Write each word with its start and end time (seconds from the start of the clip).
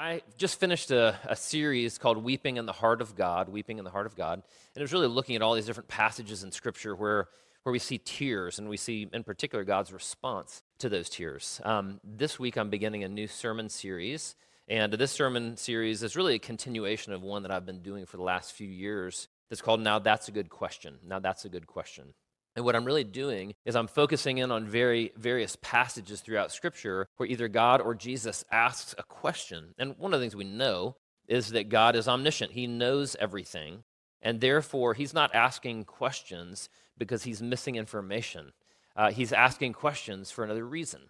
I 0.00 0.22
just 0.38 0.58
finished 0.58 0.90
a, 0.92 1.18
a, 1.28 1.36
series 1.36 1.98
called 1.98 2.24
Weeping 2.24 2.56
in 2.56 2.64
the 2.64 2.72
Heart 2.72 3.02
of 3.02 3.14
God, 3.14 3.50
Weeping 3.50 3.76
in 3.76 3.84
the 3.84 3.90
Heart 3.90 4.06
of 4.06 4.16
God. 4.16 4.38
And 4.38 4.80
it 4.80 4.80
was 4.80 4.94
really 4.94 5.08
looking 5.08 5.36
at 5.36 5.42
all 5.42 5.52
these 5.52 5.66
different 5.66 5.90
passages 5.90 6.42
in 6.42 6.52
Scripture 6.52 6.96
where, 6.96 7.28
where 7.64 7.72
we 7.74 7.78
see 7.78 7.98
tears 7.98 8.58
and 8.58 8.66
we 8.66 8.78
see, 8.78 9.10
in 9.12 9.24
particular, 9.24 9.62
God's 9.62 9.92
response 9.92 10.62
to 10.78 10.88
those 10.88 11.10
tears. 11.10 11.60
Um, 11.64 12.00
this 12.02 12.38
week, 12.38 12.56
I'm 12.56 12.70
beginning 12.70 13.04
a 13.04 13.10
new 13.10 13.26
sermon 13.26 13.68
series. 13.68 14.36
And 14.68 14.90
this 14.90 15.12
sermon 15.12 15.58
series 15.58 16.02
is 16.02 16.16
really 16.16 16.36
a 16.36 16.38
continuation 16.38 17.12
of 17.12 17.20
one 17.20 17.42
that 17.42 17.50
I've 17.50 17.66
been 17.66 17.82
doing 17.82 18.06
for 18.06 18.16
the 18.16 18.22
last 18.22 18.52
few 18.52 18.68
years 18.68 19.28
that's 19.50 19.60
called 19.60 19.80
Now 19.80 19.98
That's 19.98 20.28
a 20.28 20.32
Good 20.32 20.48
Question. 20.48 20.94
Now 21.06 21.18
That's 21.18 21.44
a 21.44 21.50
Good 21.50 21.66
Question. 21.66 22.14
And 22.56 22.64
what 22.64 22.74
I'm 22.74 22.84
really 22.84 23.04
doing 23.04 23.54
is 23.64 23.76
I'm 23.76 23.86
focusing 23.86 24.38
in 24.38 24.50
on 24.50 24.66
very 24.66 25.12
various 25.16 25.56
passages 25.62 26.20
throughout 26.20 26.52
Scripture 26.52 27.06
where 27.16 27.28
either 27.28 27.48
God 27.48 27.80
or 27.80 27.94
Jesus 27.94 28.44
asks 28.50 28.94
a 28.98 29.02
question. 29.04 29.74
And 29.78 29.96
one 29.98 30.12
of 30.12 30.20
the 30.20 30.24
things 30.24 30.36
we 30.36 30.44
know 30.44 30.96
is 31.28 31.50
that 31.50 31.68
God 31.68 31.94
is 31.94 32.08
omniscient, 32.08 32.52
He 32.52 32.66
knows 32.66 33.16
everything. 33.20 33.84
And 34.22 34.40
therefore, 34.40 34.94
He's 34.94 35.14
not 35.14 35.34
asking 35.34 35.84
questions 35.84 36.68
because 36.98 37.22
He's 37.22 37.40
missing 37.40 37.76
information. 37.76 38.52
Uh, 38.96 39.12
he's 39.12 39.32
asking 39.32 39.72
questions 39.72 40.30
for 40.30 40.44
another 40.44 40.66
reason. 40.66 41.00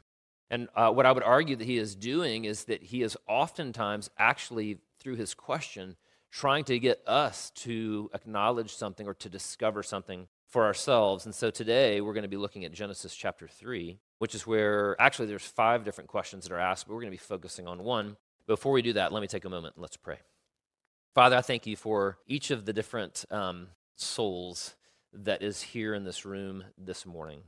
And 0.51 0.69
uh, 0.77 0.91
what 0.93 1.07
I 1.07 1.13
would 1.13 1.23
argue 1.23 1.57
that 1.57 1.65
He 1.65 1.79
is 1.79 1.95
doing 1.95 2.45
is 2.45 2.65
that 2.65 2.83
He 2.83 3.03
is 3.03 3.17
oftentimes 3.27 4.11
actually, 4.19 4.79
through 5.01 5.17
His 5.17 5.35
question, 5.35 5.97
trying 6.31 6.65
to 6.65 6.79
get 6.79 7.01
us 7.07 7.51
to 7.57 8.11
acknowledge 8.15 8.75
something 8.75 9.07
or 9.07 9.15
to 9.15 9.29
discover 9.29 9.83
something 9.83 10.29
for 10.51 10.65
ourselves. 10.65 11.25
And 11.25 11.35
so 11.35 11.51
today 11.51 12.01
we're 12.01 12.13
going 12.13 12.23
to 12.23 12.29
be 12.29 12.37
looking 12.37 12.65
at 12.65 12.73
Genesis 12.73 13.15
chapter 13.15 13.47
3, 13.47 13.99
which 14.19 14.35
is 14.35 14.47
where 14.47 15.01
actually 15.01 15.27
there's 15.27 15.47
five 15.47 15.85
different 15.85 16.11
questions 16.11 16.45
that 16.45 16.53
are 16.53 16.59
asked, 16.59 16.87
but 16.87 16.95
we're 16.95 17.01
going 17.01 17.13
to 17.13 17.19
be 17.19 17.19
focusing 17.19 17.67
on 17.67 17.85
one. 17.85 18.17
Before 18.47 18.73
we 18.73 18.83
do 18.83 18.93
that, 18.95 19.13
let 19.13 19.21
me 19.21 19.29
take 19.29 19.45
a 19.45 19.49
moment 19.49 19.77
and 19.77 19.83
let's 19.83 19.97
pray. 19.97 20.19
Father, 21.15 21.37
I 21.37 21.41
thank 21.41 21.67
you 21.67 21.77
for 21.77 22.19
each 22.27 22.51
of 22.51 22.65
the 22.65 22.73
different 22.73 23.25
um, 23.31 23.69
souls 23.95 24.75
that 25.13 25.43
is 25.43 25.63
here 25.63 25.95
in 25.95 26.05
this 26.05 26.25
room 26.25 26.65
this 26.77 27.07
morning. 27.07 27.43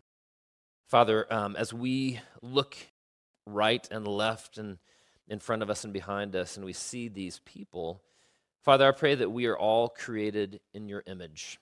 Father, 0.88 1.32
um, 1.32 1.56
as 1.56 1.72
we 1.72 2.20
look 2.40 2.76
right 3.46 3.86
and 3.90 4.06
left 4.06 4.58
and 4.58 4.78
in 5.28 5.38
front 5.38 5.62
of 5.62 5.70
us 5.70 5.84
and 5.84 5.92
behind 5.92 6.36
us, 6.36 6.56
and 6.56 6.64
we 6.64 6.72
see 6.72 7.08
these 7.08 7.40
people, 7.44 8.02
Father, 8.62 8.86
I 8.86 8.92
pray 8.92 9.14
that 9.16 9.30
we 9.30 9.46
are 9.46 9.58
all 9.58 9.88
created 9.88 10.60
in 10.72 10.88
your 10.88 11.02
image. 11.06 11.58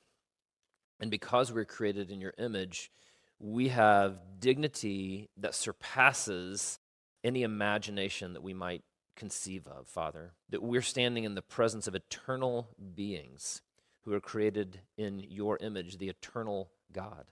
And 1.00 1.10
because 1.10 1.52
we're 1.52 1.64
created 1.64 2.10
in 2.10 2.20
your 2.20 2.34
image, 2.38 2.90
we 3.38 3.68
have 3.68 4.18
dignity 4.38 5.30
that 5.38 5.54
surpasses 5.54 6.78
any 7.24 7.42
imagination 7.42 8.34
that 8.34 8.42
we 8.42 8.54
might 8.54 8.82
conceive 9.16 9.66
of, 9.66 9.88
Father. 9.88 10.32
That 10.50 10.62
we're 10.62 10.82
standing 10.82 11.24
in 11.24 11.34
the 11.34 11.42
presence 11.42 11.86
of 11.86 11.94
eternal 11.94 12.68
beings 12.94 13.62
who 14.04 14.12
are 14.12 14.20
created 14.20 14.80
in 14.96 15.20
your 15.28 15.58
image, 15.60 15.98
the 15.98 16.08
eternal 16.08 16.70
God. 16.92 17.26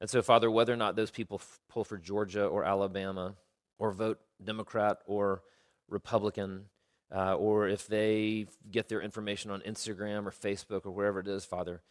And 0.00 0.08
so, 0.08 0.22
Father, 0.22 0.50
whether 0.50 0.72
or 0.72 0.76
not 0.76 0.96
those 0.96 1.10
people 1.10 1.38
f- 1.40 1.60
pull 1.68 1.84
for 1.84 1.98
Georgia 1.98 2.46
or 2.46 2.64
Alabama 2.64 3.34
or 3.78 3.92
vote 3.92 4.18
Democrat 4.42 4.98
or 5.04 5.42
Republican, 5.88 6.66
uh, 7.14 7.34
or 7.34 7.68
if 7.68 7.86
they 7.86 8.46
get 8.70 8.88
their 8.88 9.02
information 9.02 9.50
on 9.50 9.60
Instagram 9.60 10.26
or 10.26 10.30
Facebook 10.30 10.86
or 10.86 10.90
wherever 10.90 11.20
it 11.20 11.28
is, 11.28 11.44
Father, 11.44 11.82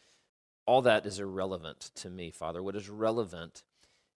all 0.66 0.82
that 0.82 1.06
is 1.06 1.18
irrelevant 1.18 1.90
to 1.96 2.10
me, 2.10 2.30
Father. 2.30 2.62
What 2.62 2.76
is 2.76 2.88
relevant 2.88 3.62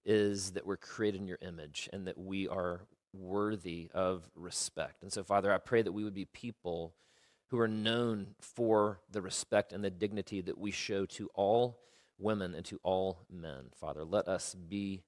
is 0.05 0.53
that 0.53 0.67
we're 0.67 0.77
created 0.77 1.21
in 1.21 1.27
your 1.27 1.39
image 1.41 1.89
and 1.93 2.07
that 2.07 2.19
we 2.19 2.47
are 2.49 2.83
worthy 3.13 3.91
of 3.95 4.29
respect. 4.35 5.03
And 5.03 5.13
so, 5.13 5.23
Father, 5.23 5.53
I 5.53 5.59
pray 5.59 5.83
that 5.83 5.93
we 5.93 6.05
would 6.05 6.15
be 6.15 6.27
people 6.27 6.95
who 7.49 7.59
are 7.59 7.69
known 7.69 8.35
for 8.41 9.01
the 9.11 9.23
respect 9.23 9.73
and 9.73 9.85
the 9.85 9.91
dignity 9.91 10.41
that 10.41 10.59
we 10.59 10.71
show 10.71 11.07
to 11.07 11.31
all 11.35 11.79
women 12.19 12.55
and 12.55 12.65
to 12.67 12.81
all 12.83 13.27
men. 13.31 13.67
Father, 13.75 14.05
let 14.05 14.29
us 14.29 14.55
be 14.55 15.03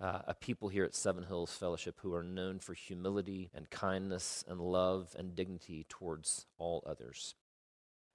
uh, 0.00 0.20
a 0.26 0.34
people 0.34 0.68
here 0.68 0.84
at 0.84 0.94
Seven 0.94 1.24
Hills 1.24 1.54
Fellowship 1.54 2.00
who 2.02 2.12
are 2.12 2.24
known 2.24 2.58
for 2.58 2.74
humility 2.74 3.50
and 3.54 3.70
kindness 3.70 4.44
and 4.48 4.60
love 4.60 5.14
and 5.18 5.34
dignity 5.36 5.86
towards 5.88 6.46
all 6.58 6.82
others. 6.86 7.34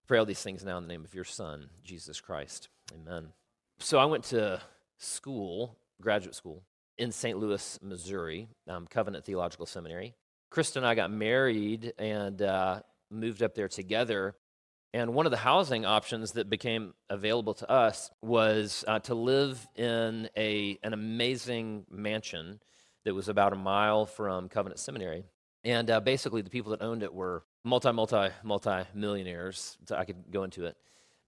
Pray 0.07 0.19
all 0.19 0.25
these 0.25 0.41
things 0.41 0.63
now 0.63 0.77
in 0.77 0.83
the 0.83 0.87
name 0.87 1.03
of 1.03 1.13
your 1.13 1.25
Son, 1.25 1.69
Jesus 1.83 2.21
Christ. 2.21 2.69
Amen. 2.93 3.27
So 3.79 3.97
I 3.97 4.05
went 4.05 4.23
to 4.25 4.61
school, 4.97 5.77
graduate 5.99 6.33
school, 6.33 6.63
in 6.97 7.11
St. 7.11 7.37
Louis, 7.37 7.77
Missouri, 7.81 8.47
um, 8.69 8.87
Covenant 8.87 9.25
Theological 9.25 9.65
Seminary. 9.65 10.15
Krista 10.49 10.77
and 10.77 10.85
I 10.85 10.95
got 10.95 11.11
married 11.11 11.91
and 11.99 12.41
uh, 12.41 12.79
moved 13.11 13.43
up 13.43 13.53
there 13.53 13.67
together. 13.67 14.35
And 14.93 15.13
one 15.13 15.25
of 15.25 15.31
the 15.31 15.37
housing 15.37 15.85
options 15.85 16.31
that 16.31 16.49
became 16.49 16.93
available 17.09 17.55
to 17.55 17.69
us 17.69 18.09
was 18.21 18.85
uh, 18.87 18.99
to 18.99 19.13
live 19.13 19.67
in 19.75 20.29
a, 20.37 20.79
an 20.83 20.93
amazing 20.93 21.85
mansion 21.91 22.61
that 23.03 23.13
was 23.13 23.27
about 23.27 23.51
a 23.51 23.57
mile 23.57 24.05
from 24.05 24.47
Covenant 24.47 24.79
Seminary. 24.79 25.25
And 25.65 25.91
uh, 25.91 25.99
basically, 25.99 26.43
the 26.43 26.49
people 26.49 26.71
that 26.71 26.81
owned 26.81 27.03
it 27.03 27.13
were 27.13 27.43
multi, 27.67 27.91
multi, 27.91 28.29
multi 28.43 28.83
millionaires. 28.93 29.77
So 29.85 29.95
I 29.95 30.05
could 30.05 30.31
go 30.31 30.43
into 30.43 30.65
it. 30.65 30.77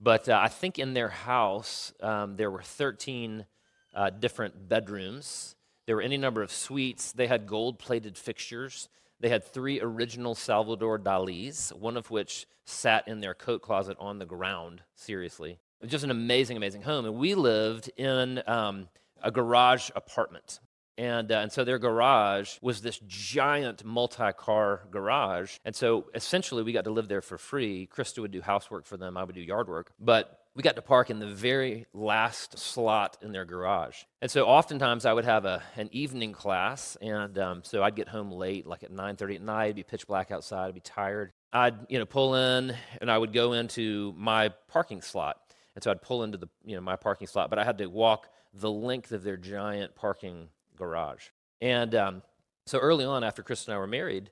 But 0.01 0.29
uh, 0.29 0.39
I 0.41 0.47
think 0.47 0.79
in 0.79 0.93
their 0.93 1.09
house, 1.09 1.93
um, 2.01 2.37
there 2.37 2.49
were 2.49 2.61
13 2.61 3.45
uh, 3.93 4.09
different 4.11 4.69
bedrooms. 4.69 5.55
There 5.85 5.95
were 5.95 6.01
any 6.01 6.17
number 6.17 6.41
of 6.41 6.51
suites. 6.51 7.11
They 7.11 7.27
had 7.27 7.47
gold 7.47 7.79
plated 7.79 8.17
fixtures. 8.17 8.89
They 9.19 9.29
had 9.29 9.43
three 9.43 9.81
original 9.81 10.35
Salvador 10.35 10.97
Dali's, 10.97 11.73
one 11.77 11.97
of 11.97 12.09
which 12.09 12.47
sat 12.65 13.07
in 13.07 13.19
their 13.19 13.33
coat 13.33 13.61
closet 13.61 13.97
on 13.99 14.19
the 14.19 14.25
ground, 14.25 14.81
seriously. 14.95 15.51
It 15.51 15.85
was 15.85 15.91
just 15.91 16.03
an 16.03 16.11
amazing, 16.11 16.55
amazing 16.55 16.83
home. 16.83 17.05
And 17.05 17.15
we 17.15 17.35
lived 17.35 17.91
in 17.97 18.41
um, 18.47 18.87
a 19.21 19.31
garage 19.31 19.89
apartment. 19.95 20.59
And, 20.99 21.31
uh, 21.31 21.35
and 21.35 21.49
so 21.49 21.63
their 21.63 21.79
garage 21.79 22.57
was 22.61 22.81
this 22.81 22.99
giant 23.07 23.85
multi 23.85 24.33
car 24.33 24.81
garage. 24.91 25.57
And 25.63 25.73
so 25.73 26.09
essentially, 26.13 26.61
we 26.61 26.73
got 26.73 26.83
to 26.83 26.89
live 26.89 27.07
there 27.07 27.21
for 27.21 27.37
free. 27.37 27.87
Krista 27.87 28.19
would 28.19 28.31
do 28.31 28.41
housework 28.41 28.85
for 28.85 28.97
them, 28.97 29.15
I 29.15 29.23
would 29.23 29.33
do 29.33 29.41
yard 29.41 29.69
work. 29.69 29.93
But 29.97 30.41
we 30.55 30.61
got 30.61 30.75
to 30.75 30.81
park 30.81 31.09
in 31.09 31.19
the 31.19 31.25
very 31.25 31.85
last 31.93 32.59
slot 32.59 33.17
in 33.21 33.31
their 33.31 33.45
garage. 33.45 34.03
And 34.21 34.29
so 34.29 34.45
oftentimes 34.45 35.05
I 35.05 35.13
would 35.13 35.23
have 35.23 35.45
a, 35.45 35.63
an 35.77 35.87
evening 35.93 36.33
class, 36.33 36.97
and 37.01 37.39
um, 37.39 37.61
so 37.63 37.81
I'd 37.81 37.95
get 37.95 38.09
home 38.09 38.29
late, 38.29 38.67
like 38.67 38.83
at 38.83 38.91
9.30 38.91 39.35
at 39.35 39.41
night, 39.41 39.63
it'd 39.67 39.75
be 39.77 39.83
pitch 39.83 40.05
black 40.05 40.31
outside, 40.31 40.67
I'd 40.67 40.73
be 40.73 40.81
tired. 40.81 41.31
I'd 41.53 41.75
you 41.87 41.97
know 41.97 42.05
pull 42.05 42.35
in, 42.35 42.75
and 42.99 43.09
I 43.09 43.17
would 43.17 43.31
go 43.31 43.53
into 43.53 44.13
my 44.17 44.49
parking 44.67 45.01
slot. 45.01 45.37
And 45.75 45.83
so 45.83 45.91
I'd 45.91 46.01
pull 46.01 46.23
into 46.23 46.37
the 46.37 46.49
you 46.65 46.75
know 46.75 46.81
my 46.81 46.97
parking 46.97 47.27
slot, 47.27 47.49
but 47.49 47.57
I 47.57 47.63
had 47.63 47.77
to 47.77 47.85
walk 47.85 48.27
the 48.53 48.69
length 48.69 49.13
of 49.13 49.23
their 49.23 49.37
giant 49.37 49.95
parking 49.95 50.49
garage. 50.79 51.27
And 51.61 51.93
um, 51.93 52.21
so 52.65 52.79
early 52.79 53.05
on, 53.05 53.23
after 53.23 53.43
Chris 53.43 53.67
and 53.67 53.75
I 53.75 53.77
were 53.77 53.87
married, 53.87 54.31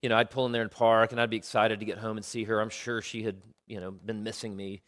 you 0.00 0.08
know, 0.08 0.16
I'd 0.16 0.30
pull 0.30 0.46
in 0.46 0.52
there 0.52 0.62
and 0.62 0.70
park, 0.70 1.12
and 1.12 1.20
I'd 1.20 1.30
be 1.30 1.36
excited 1.36 1.80
to 1.80 1.86
get 1.86 1.98
home 1.98 2.16
and 2.16 2.24
see 2.24 2.44
her. 2.44 2.60
I'm 2.60 2.70
sure 2.70 3.02
she 3.02 3.22
had, 3.24 3.36
you 3.66 3.80
know, 3.80 3.90
been 3.90 4.22
missing 4.22 4.56
me 4.56 4.82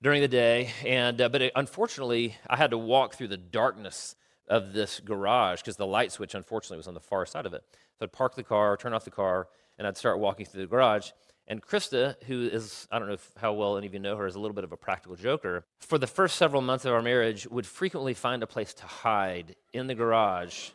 during 0.00 0.20
the 0.20 0.28
day. 0.28 0.70
And 0.86 1.20
uh, 1.20 1.28
but 1.28 1.42
it, 1.42 1.52
unfortunately, 1.56 2.36
I 2.48 2.56
had 2.56 2.70
to 2.70 2.78
walk 2.78 3.14
through 3.14 3.28
the 3.28 3.36
darkness 3.36 4.16
of 4.48 4.72
this 4.72 5.00
garage 5.00 5.60
because 5.60 5.76
the 5.76 5.86
light 5.86 6.12
switch, 6.12 6.34
unfortunately, 6.34 6.76
was 6.76 6.88
on 6.88 6.94
the 6.94 7.00
far 7.00 7.26
side 7.26 7.46
of 7.46 7.54
it. 7.54 7.64
So 7.98 8.04
I'd 8.04 8.12
park 8.12 8.34
the 8.36 8.42
car, 8.42 8.76
turn 8.76 8.92
off 8.92 9.04
the 9.04 9.10
car, 9.10 9.48
and 9.78 9.86
I'd 9.86 9.96
start 9.96 10.18
walking 10.18 10.46
through 10.46 10.62
the 10.62 10.66
garage. 10.68 11.10
And 11.48 11.60
Krista, 11.60 12.22
who 12.24 12.42
is, 12.42 12.86
I 12.90 12.98
don't 12.98 13.08
know 13.08 13.14
if, 13.14 13.30
how 13.36 13.52
well 13.52 13.76
any 13.76 13.86
of 13.86 13.94
you 13.94 14.00
know 14.00 14.16
her, 14.16 14.26
is 14.26 14.36
a 14.36 14.40
little 14.40 14.54
bit 14.54 14.64
of 14.64 14.72
a 14.72 14.76
practical 14.76 15.16
joker. 15.16 15.64
For 15.80 15.98
the 15.98 16.06
first 16.06 16.36
several 16.36 16.62
months 16.62 16.84
of 16.84 16.92
our 16.92 17.02
marriage, 17.02 17.46
would 17.48 17.66
frequently 17.66 18.14
find 18.14 18.42
a 18.42 18.46
place 18.46 18.72
to 18.74 18.86
hide 18.86 19.56
in 19.72 19.86
the 19.88 19.94
garage, 19.94 20.70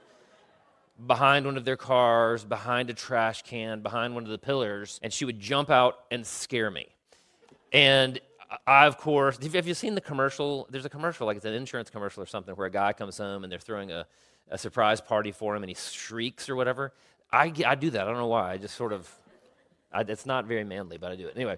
behind 1.06 1.46
one 1.46 1.58
of 1.58 1.66
their 1.66 1.78
cars, 1.78 2.44
behind 2.44 2.90
a 2.90 2.94
trash 2.94 3.44
can, 3.44 3.82
behind 3.82 4.14
one 4.14 4.24
of 4.24 4.30
the 4.30 4.38
pillars, 4.38 5.00
and 5.04 5.14
she 5.14 5.26
would 5.26 5.40
jump 5.40 5.70
out 5.70 6.00
and 6.12 6.26
scare 6.26 6.70
me. 6.70 6.88
And 7.72 8.20
I, 8.66 8.86
of 8.86 8.98
course, 8.98 9.38
have 9.38 9.68
you 9.68 9.74
seen 9.74 9.96
the 9.96 10.02
commercial? 10.02 10.68
There's 10.70 10.86
a 10.86 10.90
commercial, 10.90 11.28
like 11.28 11.38
it's 11.38 11.46
an 11.46 11.54
insurance 11.54 11.90
commercial 11.90 12.24
or 12.24 12.26
something, 12.26 12.56
where 12.56 12.68
a 12.68 12.72
guy 12.72 12.94
comes 12.94 13.18
home 13.18 13.44
and 13.44 13.52
they're 13.52 13.60
throwing 13.60 13.92
a, 13.92 14.06
a 14.50 14.58
surprise 14.58 15.02
party 15.02 15.32
for 15.32 15.56
him 15.56 15.64
and 15.64 15.70
he 15.70 15.76
shrieks 15.76 16.50
or 16.50 16.56
whatever. 16.56 16.94
I, 17.32 17.54
I 17.66 17.76
do 17.76 17.90
that. 17.92 18.02
I 18.02 18.06
don't 18.06 18.18
know 18.18 18.28
why. 18.28 18.54
I 18.54 18.58
just 18.58 18.76
sort 18.76 18.94
of 18.94 19.10
I, 19.92 20.02
it's 20.02 20.26
not 20.26 20.46
very 20.46 20.64
manly, 20.64 20.98
but 20.98 21.12
I 21.12 21.16
do 21.16 21.28
it. 21.28 21.34
Anyway, 21.36 21.58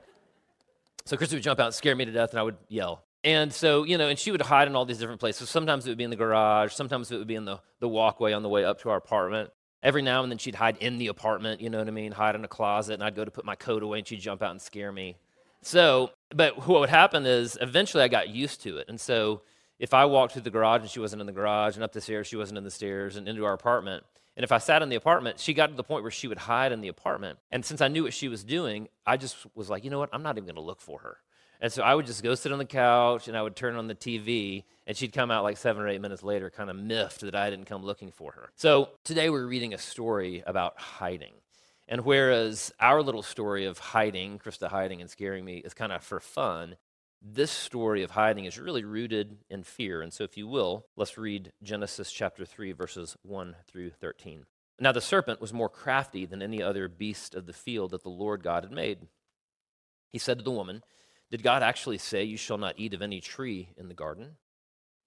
so 1.06 1.18
Krista 1.18 1.34
would 1.34 1.44
jump 1.44 1.60
out 1.60 1.68
and 1.68 1.76
scare 1.76 1.96
me 1.96 2.06
to 2.06 2.12
death, 2.12 2.31
and 2.31 2.40
I 2.40 2.44
would 2.44 2.58
yell. 2.68 3.04
And 3.24 3.52
so, 3.52 3.84
you 3.84 3.98
know, 3.98 4.08
and 4.08 4.18
she 4.18 4.31
would 4.31 4.42
hide 4.42 4.68
in 4.68 4.76
all 4.76 4.86
these 4.86 5.00
different 5.00 5.20
places. 5.20 5.50
Sometimes 5.50 5.86
it 5.86 5.90
would 5.90 5.98
be 5.98 6.04
in 6.04 6.10
the 6.10 6.16
garage, 6.16 6.74
sometimes 6.74 7.12
it 7.12 7.18
would 7.18 7.28
be 7.28 7.36
in 7.36 7.46
the, 7.46 7.60
the 7.80 7.90
walkway 7.90 8.31
on 8.31 8.44
the 8.44 8.50
way 8.50 8.64
up 8.64 8.81
to 8.81 8.90
our 8.90 8.98
apartment. 8.98 9.52
Every 9.81 10.02
now 10.02 10.24
and 10.24 10.31
then 10.31 10.38
she'd 10.38 10.56
hide 10.56 10.78
in 10.78 10.98
the 10.98 11.08
apartment, 11.08 11.62
you 11.62 11.70
know 11.70 11.80
what 11.80 11.88
I 11.88 11.92
mean? 11.92 12.12
Hide 12.12 12.36
in 12.36 12.44
a 12.44 12.50
closet, 12.50 12.94
and 12.94 13.04
I'd 13.04 13.16
go 13.16 13.26
to 13.26 13.31
put 13.31 13.46
my 13.46 13.56
coat 13.56 13.84
away, 13.84 14.00
and 14.00 14.08
she'd 14.08 14.20
jump 14.20 14.42
out 14.42 14.52
and 14.52 14.62
scare 14.62 14.92
me. 14.92 15.18
So, 15.62 16.12
but 16.34 16.68
what 16.68 16.80
would 16.81 16.90
happen 16.90 17.26
is 17.26 17.58
eventually 17.60 18.04
I 18.04 18.08
got 18.08 18.30
used 18.30 18.62
to 18.64 18.78
it. 18.78 18.88
And 18.88 19.00
so 19.00 19.42
if 19.78 19.94
I 19.94 20.06
walked 20.06 20.34
through 20.34 20.44
the 20.44 20.50
garage 20.50 20.81
and 20.81 20.90
she 20.90 21.00
wasn't 21.00 21.22
in 21.22 21.26
the 21.26 21.34
garage, 21.34 21.76
and 21.76 21.84
up 21.84 21.94
the 21.94 22.02
stairs, 22.02 22.28
she 22.28 22.36
wasn't 22.36 22.58
in 22.58 22.64
the 22.64 22.72
stairs, 22.72 23.16
and 23.16 23.28
into 23.28 23.46
our 23.46 23.54
apartment, 23.54 24.04
And 24.39 24.45
if 24.45 24.53
I 24.53 24.57
sat 24.57 24.81
in 24.81 24.88
the 24.88 24.95
apartment, 24.95 25.38
she 25.38 25.53
got 25.53 25.68
to 25.68 25.74
the 25.74 25.83
point 25.83 26.01
where 26.01 26.12
she 26.12 26.25
would 26.30 26.38
hide 26.38 26.71
in 26.71 26.80
the 26.80 26.88
apartment. 26.88 27.39
And 27.51 27.65
since 27.65 27.81
I 27.81 27.89
knew 27.89 28.03
what 28.03 28.13
she 28.13 28.30
was 28.30 28.41
doing, 28.41 28.88
I 29.06 29.18
just 29.18 29.36
was 29.53 29.69
like, 29.69 29.83
you 29.83 29.89
know 29.89 30.00
what? 30.00 30.07
I'm 30.13 30.24
not 30.24 30.38
even 30.38 30.45
going 30.45 30.56
to 30.56 30.62
look 30.62 30.80
for 30.80 31.00
her. 31.00 31.18
And 31.59 31.74
so 31.74 31.83
I 31.83 31.94
would 31.94 32.06
just 32.06 32.24
go 32.24 32.36
sit 32.36 32.53
on 32.53 32.57
the 32.57 32.63
couch 32.63 33.27
and 33.27 33.36
I 33.36 33.41
would 33.41 33.57
turn 33.57 33.75
on 33.75 33.88
the 33.88 33.95
TV, 33.95 34.63
and 34.88 34.95
she'd 34.95 35.12
come 35.12 35.30
out 35.30 35.44
like 35.44 35.57
seven 35.57 35.81
or 35.83 35.89
eight 35.89 36.00
minutes 36.00 36.24
later, 36.24 36.50
kind 36.50 36.69
of 36.69 36.77
miffed 36.77 37.19
that 37.19 37.36
I 37.36 37.50
didn't 37.50 37.65
come 37.65 37.83
looking 37.83 38.12
for 38.12 38.31
her. 38.31 38.50
So 38.56 38.91
today 39.03 39.30
we're 39.30 39.45
reading 39.45 39.74
a 39.74 39.77
story 39.77 40.42
about 40.47 40.80
hiding. 40.80 41.33
And 41.89 42.06
whereas 42.06 42.71
our 42.80 43.01
little 43.01 43.24
story 43.24 43.65
of 43.65 43.77
hiding, 43.77 44.39
Krista 44.39 44.69
hiding 44.69 45.01
and 45.01 45.09
scaring 45.09 45.44
me, 45.44 45.57
is 45.57 45.74
kind 45.74 45.92
of 45.92 46.01
for 46.01 46.21
fun, 46.21 46.77
this 47.21 47.51
story 47.51 48.04
of 48.04 48.12
hiding 48.12 48.45
is 48.45 48.60
really 48.60 48.83
rooted 48.83 49.38
in 49.50 49.63
fear. 49.63 50.01
And 50.01 50.13
so, 50.13 50.24
if 50.24 50.38
you 50.38 50.48
will, 50.48 50.86
let's 50.95 51.18
read 51.18 51.51
Genesis 51.62 52.12
chapter 52.12 52.45
3, 52.45 52.71
verses 52.71 53.18
1 53.24 53.56
through 53.68 53.92
13. 53.92 54.45
Now, 54.80 54.94
the 54.94 55.01
serpent 55.01 55.42
was 55.42 55.51
more 55.51 55.68
crafty 55.68 56.25
than 56.25 56.42
any 56.42 56.62
other 56.62 56.88
beast 56.88 57.36
of 57.36 57.45
the 57.45 57.54
field 57.54 57.92
that 57.92 58.04
the 58.04 58.10
Lord 58.10 58.44
God 58.44 58.63
had 58.63 58.71
made. 58.71 59.07
He 60.12 60.18
said 60.18 60.38
to 60.38 60.44
the 60.44 60.51
woman, 60.51 60.81
did 61.31 61.44
God 61.44 61.62
actually 61.62 62.00
say, 62.00 62.24
You 62.24 62.38
shall 62.38 62.57
not 62.57 62.75
eat 62.77 62.94
of 62.94 63.01
any 63.01 63.21
tree 63.21 63.69
in 63.77 63.88
the 63.88 63.94
garden? 63.94 64.38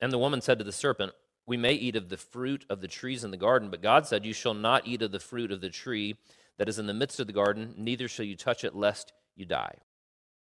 And 0.00 0.12
the 0.12 0.18
woman 0.18 0.40
said 0.40 0.58
to 0.58 0.64
the 0.64 0.72
serpent, 0.72 1.12
We 1.46 1.56
may 1.56 1.72
eat 1.72 1.96
of 1.96 2.08
the 2.08 2.16
fruit 2.16 2.64
of 2.70 2.80
the 2.80 2.88
trees 2.88 3.24
in 3.24 3.30
the 3.30 3.36
garden, 3.36 3.70
but 3.70 3.82
God 3.82 4.06
said, 4.06 4.24
You 4.24 4.32
shall 4.32 4.54
not 4.54 4.86
eat 4.86 5.02
of 5.02 5.12
the 5.12 5.20
fruit 5.20 5.50
of 5.50 5.60
the 5.60 5.70
tree 5.70 6.16
that 6.58 6.68
is 6.68 6.78
in 6.78 6.86
the 6.86 6.94
midst 6.94 7.18
of 7.18 7.26
the 7.26 7.32
garden, 7.32 7.74
neither 7.76 8.06
shall 8.06 8.26
you 8.26 8.36
touch 8.36 8.62
it, 8.62 8.74
lest 8.74 9.12
you 9.34 9.44
die. 9.44 9.78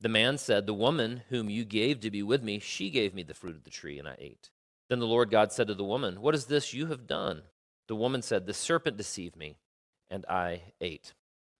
The 0.00 0.08
man 0.08 0.38
said, 0.38 0.66
The 0.66 0.74
woman 0.74 1.22
whom 1.28 1.50
you 1.50 1.64
gave 1.64 2.00
to 2.00 2.10
be 2.10 2.22
with 2.22 2.42
me, 2.42 2.58
she 2.60 2.90
gave 2.90 3.14
me 3.14 3.22
the 3.22 3.34
fruit 3.34 3.56
of 3.56 3.64
the 3.64 3.70
tree, 3.70 3.98
and 3.98 4.08
I 4.08 4.16
ate. 4.18 4.50
Then 4.88 5.00
the 5.00 5.06
Lord 5.06 5.30
God 5.30 5.52
said 5.52 5.66
to 5.66 5.74
the 5.74 5.84
woman, 5.84 6.20
What 6.20 6.34
is 6.34 6.46
this 6.46 6.72
you 6.72 6.86
have 6.86 7.06
done? 7.06 7.42
The 7.88 7.96
woman 7.96 8.22
said, 8.22 8.46
The 8.46 8.54
serpent 8.54 8.96
deceived 8.96 9.36
me, 9.36 9.56
and 10.08 10.24
I 10.28 10.62
ate. 10.80 11.14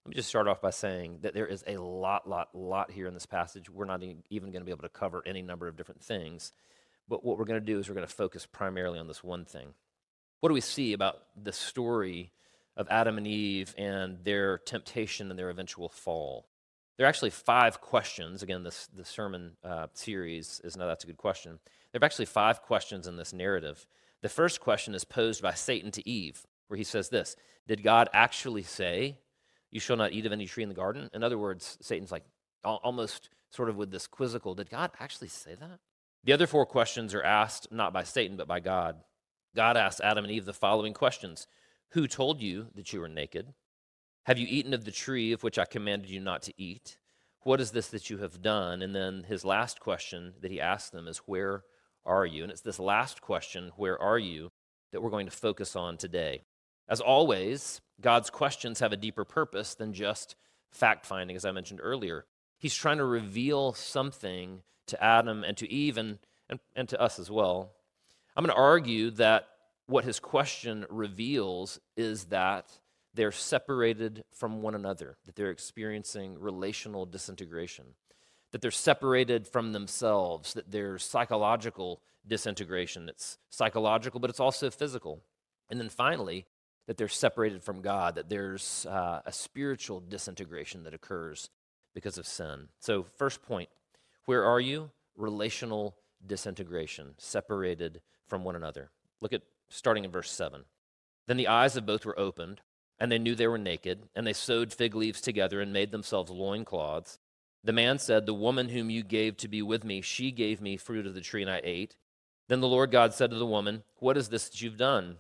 Let 0.04 0.10
me 0.10 0.16
just 0.16 0.28
start 0.28 0.48
off 0.48 0.62
by 0.62 0.70
saying 0.70 1.18
that 1.22 1.34
there 1.34 1.46
is 1.46 1.64
a 1.66 1.76
lot, 1.76 2.28
lot, 2.28 2.54
lot 2.54 2.90
here 2.90 3.06
in 3.06 3.14
this 3.14 3.26
passage. 3.26 3.68
We're 3.68 3.84
not 3.84 4.02
even 4.02 4.50
going 4.50 4.60
to 4.60 4.64
be 4.64 4.70
able 4.70 4.82
to 4.82 4.88
cover 4.88 5.22
any 5.26 5.42
number 5.42 5.68
of 5.68 5.76
different 5.76 6.02
things. 6.02 6.52
But 7.08 7.24
what 7.24 7.38
we're 7.38 7.44
going 7.44 7.60
to 7.60 7.66
do 7.66 7.78
is 7.78 7.88
we're 7.88 7.94
going 7.94 8.06
to 8.06 8.12
focus 8.12 8.46
primarily 8.46 8.98
on 8.98 9.08
this 9.08 9.24
one 9.24 9.44
thing. 9.44 9.74
What 10.40 10.50
do 10.50 10.54
we 10.54 10.60
see 10.60 10.92
about 10.92 11.16
the 11.36 11.52
story 11.52 12.32
of 12.76 12.86
Adam 12.88 13.18
and 13.18 13.26
Eve 13.26 13.74
and 13.76 14.24
their 14.24 14.58
temptation 14.58 15.28
and 15.28 15.38
their 15.38 15.50
eventual 15.50 15.88
fall? 15.88 16.46
There 16.98 17.06
are 17.06 17.08
actually 17.08 17.30
five 17.30 17.80
questions. 17.80 18.42
Again, 18.42 18.64
this 18.64 18.88
the 18.94 19.04
sermon 19.04 19.52
uh, 19.64 19.86
series 19.94 20.60
is 20.64 20.76
now 20.76 20.86
that's 20.86 21.04
a 21.04 21.06
good 21.06 21.16
question. 21.16 21.58
There 21.92 22.00
are 22.02 22.04
actually 22.04 22.26
five 22.26 22.60
questions 22.60 23.06
in 23.06 23.16
this 23.16 23.32
narrative. 23.32 23.86
The 24.20 24.28
first 24.28 24.60
question 24.60 24.94
is 24.94 25.04
posed 25.04 25.40
by 25.40 25.54
Satan 25.54 25.90
to 25.92 26.06
Eve, 26.06 26.44
where 26.66 26.76
he 26.76 26.84
says 26.84 27.08
this 27.08 27.36
Did 27.66 27.82
God 27.82 28.10
actually 28.12 28.64
say 28.64 29.18
you 29.70 29.80
shall 29.80 29.96
not 29.96 30.12
eat 30.12 30.26
of 30.26 30.32
any 30.32 30.46
tree 30.46 30.62
in 30.62 30.68
the 30.68 30.74
garden. 30.74 31.10
In 31.12 31.22
other 31.22 31.38
words, 31.38 31.76
Satan's 31.80 32.12
like 32.12 32.24
almost 32.64 33.30
sort 33.50 33.68
of 33.68 33.76
with 33.76 33.90
this 33.90 34.06
quizzical, 34.06 34.54
did 34.54 34.70
God 34.70 34.90
actually 35.00 35.28
say 35.28 35.54
that? 35.54 35.78
The 36.24 36.32
other 36.32 36.46
four 36.46 36.66
questions 36.66 37.14
are 37.14 37.22
asked 37.22 37.70
not 37.70 37.92
by 37.92 38.02
Satan, 38.02 38.36
but 38.36 38.48
by 38.48 38.60
God. 38.60 38.96
God 39.54 39.76
asked 39.76 40.00
Adam 40.02 40.24
and 40.24 40.32
Eve 40.32 40.44
the 40.44 40.52
following 40.52 40.94
questions 40.94 41.46
Who 41.90 42.06
told 42.06 42.40
you 42.40 42.68
that 42.74 42.92
you 42.92 43.00
were 43.00 43.08
naked? 43.08 43.54
Have 44.28 44.38
you 44.38 44.46
eaten 44.46 44.74
of 44.74 44.84
the 44.84 44.90
tree 44.90 45.32
of 45.32 45.42
which 45.42 45.58
I 45.58 45.64
commanded 45.64 46.10
you 46.10 46.20
not 46.20 46.42
to 46.42 46.52
eat? 46.58 46.98
What 47.44 47.62
is 47.62 47.70
this 47.70 47.88
that 47.88 48.10
you 48.10 48.18
have 48.18 48.42
done? 48.42 48.82
And 48.82 48.94
then 48.94 49.24
his 49.26 49.42
last 49.42 49.80
question 49.80 50.34
that 50.42 50.50
he 50.50 50.60
asked 50.60 50.92
them 50.92 51.08
is, 51.08 51.22
Where 51.24 51.64
are 52.04 52.26
you? 52.26 52.42
And 52.42 52.52
it's 52.52 52.60
this 52.60 52.78
last 52.78 53.22
question, 53.22 53.72
Where 53.76 53.98
are 53.98 54.18
you, 54.18 54.50
that 54.92 55.00
we're 55.00 55.08
going 55.08 55.24
to 55.24 55.32
focus 55.32 55.74
on 55.74 55.96
today. 55.96 56.42
As 56.90 57.00
always, 57.00 57.80
God's 58.02 58.28
questions 58.28 58.80
have 58.80 58.92
a 58.92 58.98
deeper 58.98 59.24
purpose 59.24 59.74
than 59.74 59.94
just 59.94 60.36
fact 60.70 61.06
finding, 61.06 61.34
as 61.34 61.46
I 61.46 61.52
mentioned 61.52 61.80
earlier. 61.82 62.26
He's 62.58 62.74
trying 62.74 62.98
to 62.98 63.06
reveal 63.06 63.72
something 63.72 64.60
to 64.88 65.02
Adam 65.02 65.42
and 65.42 65.56
to 65.56 65.72
Eve 65.72 65.96
and, 65.96 66.18
and, 66.50 66.60
and 66.76 66.86
to 66.90 67.00
us 67.00 67.18
as 67.18 67.30
well. 67.30 67.72
I'm 68.36 68.44
going 68.44 68.54
to 68.54 68.60
argue 68.60 69.10
that 69.12 69.48
what 69.86 70.04
his 70.04 70.20
question 70.20 70.84
reveals 70.90 71.80
is 71.96 72.24
that 72.26 72.66
they're 73.18 73.32
separated 73.32 74.22
from 74.32 74.62
one 74.62 74.76
another, 74.76 75.16
that 75.26 75.34
they're 75.34 75.50
experiencing 75.50 76.38
relational 76.38 77.04
disintegration, 77.04 77.84
that 78.52 78.60
they're 78.60 78.70
separated 78.70 79.48
from 79.48 79.72
themselves, 79.72 80.54
that 80.54 80.70
there's 80.70 81.02
psychological 81.02 82.00
disintegration. 82.28 83.08
It's 83.08 83.38
psychological, 83.50 84.20
but 84.20 84.30
it's 84.30 84.38
also 84.38 84.70
physical. 84.70 85.20
And 85.68 85.80
then 85.80 85.88
finally, 85.88 86.46
that 86.86 86.96
they're 86.96 87.08
separated 87.08 87.64
from 87.64 87.82
God, 87.82 88.14
that 88.14 88.28
there's 88.28 88.86
uh, 88.86 89.20
a 89.26 89.32
spiritual 89.32 89.98
disintegration 89.98 90.84
that 90.84 90.94
occurs 90.94 91.50
because 91.94 92.18
of 92.18 92.26
sin. 92.26 92.68
So, 92.78 93.04
first 93.16 93.42
point 93.42 93.68
where 94.26 94.44
are 94.44 94.60
you? 94.60 94.92
Relational 95.16 95.96
disintegration, 96.24 97.14
separated 97.18 98.00
from 98.28 98.44
one 98.44 98.54
another. 98.54 98.90
Look 99.20 99.32
at 99.32 99.42
starting 99.68 100.04
in 100.04 100.12
verse 100.12 100.30
7. 100.30 100.62
Then 101.26 101.36
the 101.36 101.48
eyes 101.48 101.76
of 101.76 101.84
both 101.84 102.06
were 102.06 102.18
opened, 102.18 102.60
and 103.00 103.10
they 103.10 103.18
knew 103.18 103.34
they 103.34 103.46
were 103.46 103.58
naked, 103.58 104.08
and 104.14 104.26
they 104.26 104.32
sewed 104.32 104.72
fig 104.72 104.94
leaves 104.94 105.20
together 105.20 105.60
and 105.60 105.72
made 105.72 105.90
themselves 105.90 106.30
loincloths. 106.30 107.18
The 107.64 107.72
man 107.72 107.98
said, 107.98 108.26
The 108.26 108.34
woman 108.34 108.68
whom 108.68 108.90
you 108.90 109.02
gave 109.02 109.36
to 109.38 109.48
be 109.48 109.62
with 109.62 109.84
me, 109.84 110.00
she 110.00 110.30
gave 110.30 110.60
me 110.60 110.76
fruit 110.76 111.06
of 111.06 111.14
the 111.14 111.20
tree, 111.20 111.42
and 111.42 111.50
I 111.50 111.60
ate. 111.62 111.96
Then 112.48 112.60
the 112.60 112.68
Lord 112.68 112.90
God 112.90 113.14
said 113.14 113.30
to 113.30 113.36
the 113.36 113.46
woman, 113.46 113.82
What 113.96 114.16
is 114.16 114.28
this 114.28 114.48
that 114.48 114.60
you've 114.62 114.76
done? 114.76 115.18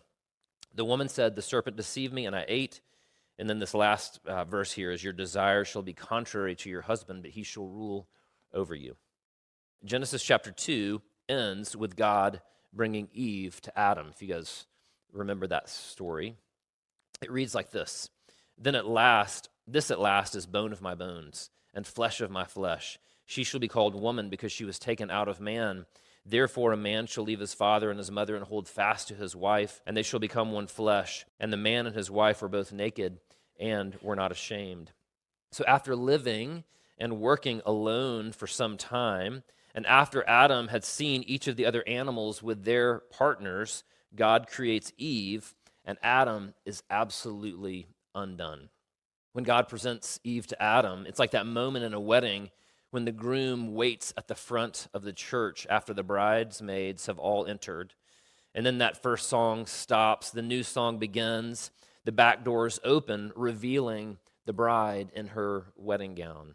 The 0.74 0.84
woman 0.84 1.08
said, 1.08 1.34
The 1.34 1.42
serpent 1.42 1.76
deceived 1.76 2.12
me, 2.12 2.26
and 2.26 2.34
I 2.34 2.44
ate. 2.48 2.80
And 3.38 3.48
then 3.48 3.60
this 3.60 3.74
last 3.74 4.18
uh, 4.26 4.44
verse 4.44 4.72
here 4.72 4.90
is, 4.90 5.04
Your 5.04 5.12
desire 5.12 5.64
shall 5.64 5.82
be 5.82 5.92
contrary 5.92 6.56
to 6.56 6.70
your 6.70 6.82
husband, 6.82 7.22
but 7.22 7.32
he 7.32 7.42
shall 7.42 7.66
rule 7.66 8.08
over 8.52 8.74
you. 8.74 8.96
Genesis 9.84 10.22
chapter 10.22 10.50
2 10.50 11.00
ends 11.28 11.76
with 11.76 11.96
God 11.96 12.40
bringing 12.72 13.08
Eve 13.12 13.60
to 13.62 13.78
Adam. 13.78 14.08
If 14.10 14.22
you 14.22 14.28
guys 14.28 14.66
remember 15.12 15.46
that 15.46 15.68
story, 15.68 16.36
it 17.20 17.30
reads 17.30 17.54
like 17.54 17.70
this 17.70 18.10
Then 18.56 18.74
at 18.74 18.86
last, 18.86 19.48
this 19.66 19.90
at 19.90 20.00
last 20.00 20.34
is 20.34 20.46
bone 20.46 20.72
of 20.72 20.82
my 20.82 20.94
bones 20.94 21.50
and 21.74 21.86
flesh 21.86 22.20
of 22.20 22.30
my 22.30 22.44
flesh. 22.44 22.98
She 23.26 23.44
shall 23.44 23.60
be 23.60 23.68
called 23.68 23.94
woman 23.94 24.30
because 24.30 24.52
she 24.52 24.64
was 24.64 24.78
taken 24.78 25.10
out 25.10 25.28
of 25.28 25.40
man. 25.40 25.86
Therefore, 26.24 26.72
a 26.72 26.76
man 26.76 27.06
shall 27.06 27.24
leave 27.24 27.40
his 27.40 27.54
father 27.54 27.90
and 27.90 27.98
his 27.98 28.10
mother 28.10 28.36
and 28.36 28.44
hold 28.44 28.68
fast 28.68 29.08
to 29.08 29.14
his 29.14 29.36
wife, 29.36 29.80
and 29.86 29.96
they 29.96 30.02
shall 30.02 30.20
become 30.20 30.52
one 30.52 30.66
flesh. 30.66 31.24
And 31.38 31.52
the 31.52 31.56
man 31.56 31.86
and 31.86 31.94
his 31.94 32.10
wife 32.10 32.42
were 32.42 32.48
both 32.48 32.72
naked 32.72 33.18
and 33.58 33.96
were 34.02 34.16
not 34.16 34.32
ashamed. 34.32 34.92
So, 35.50 35.64
after 35.66 35.96
living 35.96 36.64
and 36.98 37.20
working 37.20 37.62
alone 37.64 38.32
for 38.32 38.46
some 38.46 38.76
time, 38.76 39.42
and 39.74 39.86
after 39.86 40.26
Adam 40.28 40.68
had 40.68 40.84
seen 40.84 41.22
each 41.22 41.48
of 41.48 41.56
the 41.56 41.66
other 41.66 41.86
animals 41.86 42.42
with 42.42 42.64
their 42.64 43.00
partners, 43.10 43.84
God 44.14 44.48
creates 44.48 44.92
Eve, 44.96 45.54
and 45.88 45.96
Adam 46.02 46.52
is 46.66 46.82
absolutely 46.90 47.88
undone. 48.14 48.68
When 49.32 49.42
God 49.42 49.68
presents 49.68 50.20
Eve 50.22 50.46
to 50.48 50.62
Adam, 50.62 51.06
it's 51.08 51.18
like 51.18 51.30
that 51.30 51.46
moment 51.46 51.86
in 51.86 51.94
a 51.94 52.00
wedding 52.00 52.50
when 52.90 53.06
the 53.06 53.12
groom 53.12 53.74
waits 53.74 54.12
at 54.18 54.28
the 54.28 54.34
front 54.34 54.88
of 54.92 55.02
the 55.02 55.14
church 55.14 55.66
after 55.70 55.94
the 55.94 56.02
bridesmaids 56.02 57.06
have 57.06 57.18
all 57.18 57.46
entered. 57.46 57.94
And 58.54 58.66
then 58.66 58.78
that 58.78 59.02
first 59.02 59.30
song 59.30 59.64
stops, 59.64 60.30
the 60.30 60.42
new 60.42 60.62
song 60.62 60.98
begins, 60.98 61.70
the 62.04 62.12
back 62.12 62.44
doors 62.44 62.78
open, 62.84 63.32
revealing 63.34 64.18
the 64.44 64.52
bride 64.52 65.10
in 65.14 65.28
her 65.28 65.72
wedding 65.74 66.14
gown. 66.14 66.54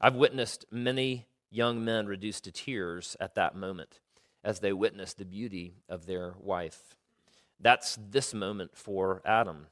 I've 0.00 0.14
witnessed 0.14 0.66
many 0.70 1.26
young 1.50 1.84
men 1.84 2.06
reduced 2.06 2.44
to 2.44 2.52
tears 2.52 3.16
at 3.18 3.34
that 3.34 3.56
moment 3.56 3.98
as 4.44 4.60
they 4.60 4.72
witnessed 4.72 5.18
the 5.18 5.24
beauty 5.24 5.74
of 5.88 6.06
their 6.06 6.34
wife. 6.38 6.97
That's 7.60 7.98
this 8.10 8.32
moment 8.32 8.76
for 8.76 9.22
Adam. 9.24 9.66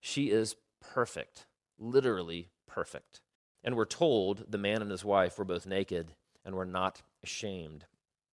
She 0.00 0.30
is 0.30 0.56
perfect, 0.80 1.46
literally 1.78 2.50
perfect. 2.66 3.20
And 3.64 3.76
we're 3.76 3.84
told 3.84 4.44
the 4.48 4.58
man 4.58 4.82
and 4.82 4.90
his 4.90 5.04
wife 5.04 5.38
were 5.38 5.44
both 5.44 5.66
naked 5.66 6.14
and 6.44 6.54
were 6.54 6.64
not 6.64 7.02
ashamed. 7.22 7.84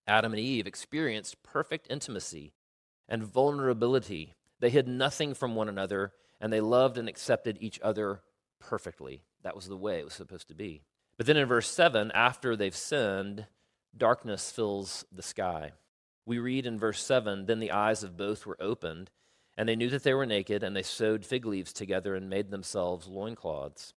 Adam 0.08 0.34
and 0.34 0.40
Eve 0.40 0.66
experienced 0.66 1.44
perfect 1.44 1.88
intimacy 1.90 2.54
and 3.08 3.24
vulnerability. 3.24 4.34
They 4.60 4.70
hid 4.70 4.88
nothing 4.88 5.34
from 5.34 5.56
one 5.56 5.70
another, 5.70 6.14
and 6.42 6.52
they 6.52 6.62
loved 6.62 6.98
and 6.98 7.08
accepted 7.08 7.58
each 7.60 7.80
other 7.82 8.22
perfectly. 8.60 9.24
That 9.44 9.56
was 9.56 9.68
the 9.68 9.78
way 9.78 10.00
it 10.00 10.06
was 10.06 10.16
supposed 10.16 10.48
to 10.48 10.56
be. 10.56 10.82
But 11.18 11.26
then 11.26 11.38
in 11.38 11.48
verse 11.48 11.70
7, 11.70 12.12
after 12.12 12.56
they've 12.56 12.76
sinned, 12.76 13.46
darkness 13.96 14.52
fills 14.52 15.06
the 15.12 15.22
sky. 15.22 15.74
We 16.30 16.38
read 16.38 16.68
in 16.68 16.78
verse 16.78 17.04
7 17.04 17.48
Then 17.48 17.60
the 17.60 17.72
eyes 17.72 18.04
of 18.04 18.16
both 18.16 18.46
were 18.46 18.62
opened, 18.62 19.10
and 19.58 19.68
they 19.68 19.76
knew 19.76 19.90
that 19.90 20.04
they 20.04 20.14
were 20.14 20.28
naked, 20.28 20.62
and 20.62 20.76
they 20.76 20.84
sewed 20.84 21.26
fig 21.26 21.44
leaves 21.44 21.74
together 21.74 22.14
and 22.14 22.30
made 22.30 22.52
themselves 22.52 23.08
loincloths. 23.08 23.96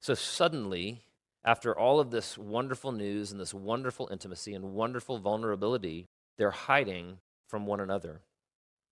So 0.00 0.14
suddenly, 0.14 1.02
after 1.44 1.78
all 1.78 2.00
of 2.00 2.10
this 2.10 2.36
wonderful 2.36 2.90
news 2.90 3.30
and 3.30 3.40
this 3.40 3.54
wonderful 3.54 4.08
intimacy 4.10 4.54
and 4.54 4.72
wonderful 4.72 5.18
vulnerability, 5.18 6.08
they're 6.36 6.50
hiding 6.50 7.18
from 7.46 7.64
one 7.64 7.78
another. 7.78 8.22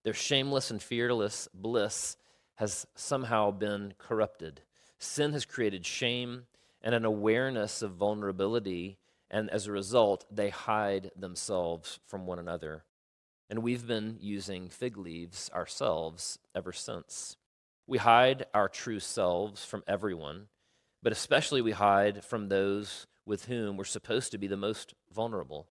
Their 0.05 0.15
shameless 0.15 0.71
and 0.71 0.81
fearless 0.81 1.49
bliss 1.53 2.17
has 2.55 2.87
somehow 2.95 3.51
been 3.51 3.95
corrupted. 3.99 4.61
Sin 5.01 5.33
has 5.33 5.45
created 5.45 5.85
shame 5.85 6.45
and 6.83 6.95
an 6.95 7.05
awareness 7.05 7.83
of 7.83 7.97
vulnerability, 7.97 8.97
and 9.31 9.51
as 9.51 9.67
a 9.67 9.73
result, 9.73 10.25
they 10.31 10.51
hide 10.51 11.11
themselves 11.17 11.99
from 12.07 12.27
one 12.27 12.39
another. 12.39 12.85
And 13.49 13.63
we've 13.63 13.87
been 13.87 14.19
using 14.21 14.69
fig 14.69 14.97
leaves 14.97 15.51
ourselves 15.55 16.39
ever 16.55 16.73
since. 16.73 17.37
We 17.87 17.99
hide 17.99 18.47
our 18.55 18.69
true 18.69 19.01
selves 19.01 19.65
from 19.65 19.85
everyone 19.87 20.49
but 21.07 21.13
especially 21.13 21.63
we 21.63 21.71
hide 21.71 22.25
from 22.25 22.49
those 22.49 23.07
with 23.25 23.45
whom 23.45 23.77
we're 23.77 23.85
supposed 23.85 24.33
to 24.33 24.39
be 24.39 24.49
the 24.49 24.57
most 24.57 24.93
vulnerable. 25.15 25.69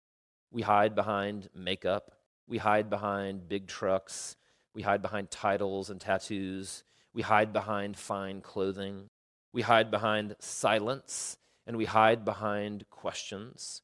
We 0.52 0.62
hide 0.62 0.94
behind 0.94 1.48
makeup, 1.56 2.12
we 2.50 2.58
hide 2.58 2.90
behind 2.90 3.48
big 3.48 3.68
trucks, 3.68 4.36
we 4.74 4.82
hide 4.82 5.02
behind 5.02 5.32
titles 5.32 5.90
and 5.90 6.02
tattoos, 6.02 6.84
we 7.14 7.22
hide 7.22 7.54
behind 7.54 7.96
fine 7.96 8.42
clothing, 8.42 9.10
we 9.54 9.62
hide 9.62 9.90
behind 9.90 10.36
silence, 10.40 11.38
and 11.72 11.78
we 11.78 11.86
hide 11.86 12.26
behind 12.26 12.84
questions. 12.90 13.82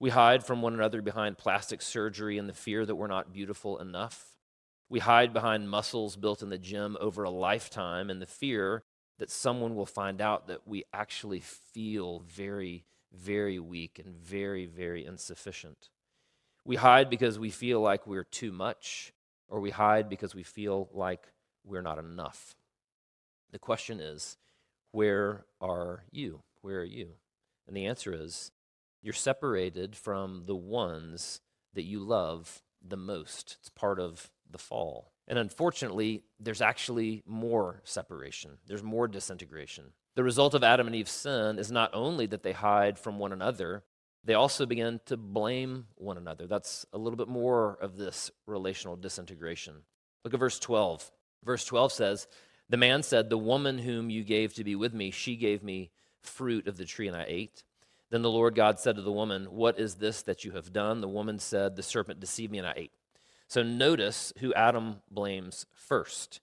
We 0.00 0.10
hide 0.10 0.44
from 0.44 0.60
one 0.60 0.74
another 0.74 1.00
behind 1.00 1.38
plastic 1.38 1.80
surgery 1.80 2.36
and 2.36 2.48
the 2.48 2.52
fear 2.52 2.84
that 2.84 2.96
we're 2.96 3.06
not 3.06 3.32
beautiful 3.32 3.78
enough. 3.78 4.36
We 4.88 4.98
hide 4.98 5.32
behind 5.32 5.70
muscles 5.70 6.16
built 6.16 6.42
in 6.42 6.48
the 6.48 6.58
gym 6.58 6.96
over 7.00 7.22
a 7.22 7.30
lifetime 7.30 8.10
and 8.10 8.20
the 8.20 8.26
fear 8.26 8.82
that 9.20 9.30
someone 9.30 9.76
will 9.76 9.86
find 9.86 10.20
out 10.20 10.48
that 10.48 10.66
we 10.66 10.82
actually 10.92 11.38
feel 11.38 12.24
very, 12.26 12.84
very 13.12 13.60
weak 13.60 14.00
and 14.04 14.16
very, 14.16 14.66
very 14.66 15.06
insufficient. 15.06 15.90
We 16.64 16.74
hide 16.74 17.08
because 17.08 17.38
we 17.38 17.50
feel 17.50 17.80
like 17.80 18.04
we're 18.04 18.24
too 18.24 18.50
much, 18.50 19.12
or 19.46 19.60
we 19.60 19.70
hide 19.70 20.08
because 20.08 20.34
we 20.34 20.42
feel 20.42 20.88
like 20.92 21.28
we're 21.64 21.82
not 21.82 22.00
enough. 22.00 22.56
The 23.52 23.60
question 23.60 24.00
is, 24.00 24.36
where 24.90 25.44
are 25.60 26.02
you? 26.10 26.42
Where 26.62 26.80
are 26.80 26.84
you? 26.84 27.10
And 27.68 27.76
the 27.76 27.86
answer 27.86 28.12
is, 28.12 28.50
you're 29.02 29.12
separated 29.12 29.94
from 29.94 30.44
the 30.46 30.56
ones 30.56 31.40
that 31.74 31.84
you 31.84 32.00
love 32.00 32.62
the 32.86 32.96
most. 32.96 33.58
It's 33.60 33.68
part 33.68 34.00
of 34.00 34.30
the 34.50 34.58
fall. 34.58 35.12
And 35.28 35.38
unfortunately, 35.38 36.24
there's 36.40 36.62
actually 36.62 37.22
more 37.26 37.82
separation, 37.84 38.58
there's 38.66 38.82
more 38.82 39.06
disintegration. 39.06 39.92
The 40.16 40.24
result 40.24 40.54
of 40.54 40.64
Adam 40.64 40.88
and 40.88 40.96
Eve's 40.96 41.12
sin 41.12 41.60
is 41.60 41.70
not 41.70 41.90
only 41.92 42.26
that 42.26 42.42
they 42.42 42.52
hide 42.52 42.98
from 42.98 43.18
one 43.18 43.32
another, 43.32 43.84
they 44.24 44.34
also 44.34 44.66
begin 44.66 45.00
to 45.06 45.16
blame 45.16 45.86
one 45.94 46.16
another. 46.16 46.46
That's 46.48 46.84
a 46.92 46.98
little 46.98 47.16
bit 47.16 47.28
more 47.28 47.78
of 47.80 47.96
this 47.96 48.30
relational 48.46 48.96
disintegration. 48.96 49.74
Look 50.24 50.34
at 50.34 50.40
verse 50.40 50.58
12. 50.58 51.12
Verse 51.44 51.64
12 51.64 51.92
says, 51.92 52.26
The 52.68 52.76
man 52.76 53.04
said, 53.04 53.30
The 53.30 53.38
woman 53.38 53.78
whom 53.78 54.10
you 54.10 54.24
gave 54.24 54.54
to 54.54 54.64
be 54.64 54.74
with 54.74 54.92
me, 54.92 55.12
she 55.12 55.36
gave 55.36 55.62
me 55.62 55.92
fruit 56.28 56.68
of 56.68 56.76
the 56.76 56.84
tree, 56.84 57.08
and 57.08 57.16
I 57.16 57.24
ate. 57.26 57.64
Then 58.10 58.22
the 58.22 58.30
Lord 58.30 58.54
God 58.54 58.78
said 58.78 58.96
to 58.96 59.02
the 59.02 59.12
woman, 59.12 59.46
What 59.46 59.78
is 59.78 59.96
this 59.96 60.22
that 60.22 60.44
you 60.44 60.52
have 60.52 60.72
done? 60.72 61.00
The 61.00 61.08
woman 61.08 61.38
said, 61.38 61.76
The 61.76 61.82
serpent 61.82 62.20
deceived 62.20 62.52
me, 62.52 62.58
and 62.58 62.66
I 62.66 62.74
ate. 62.76 62.92
So 63.48 63.62
notice 63.62 64.32
who 64.38 64.54
Adam 64.54 64.96
blames 65.10 65.66
first. 65.72 66.40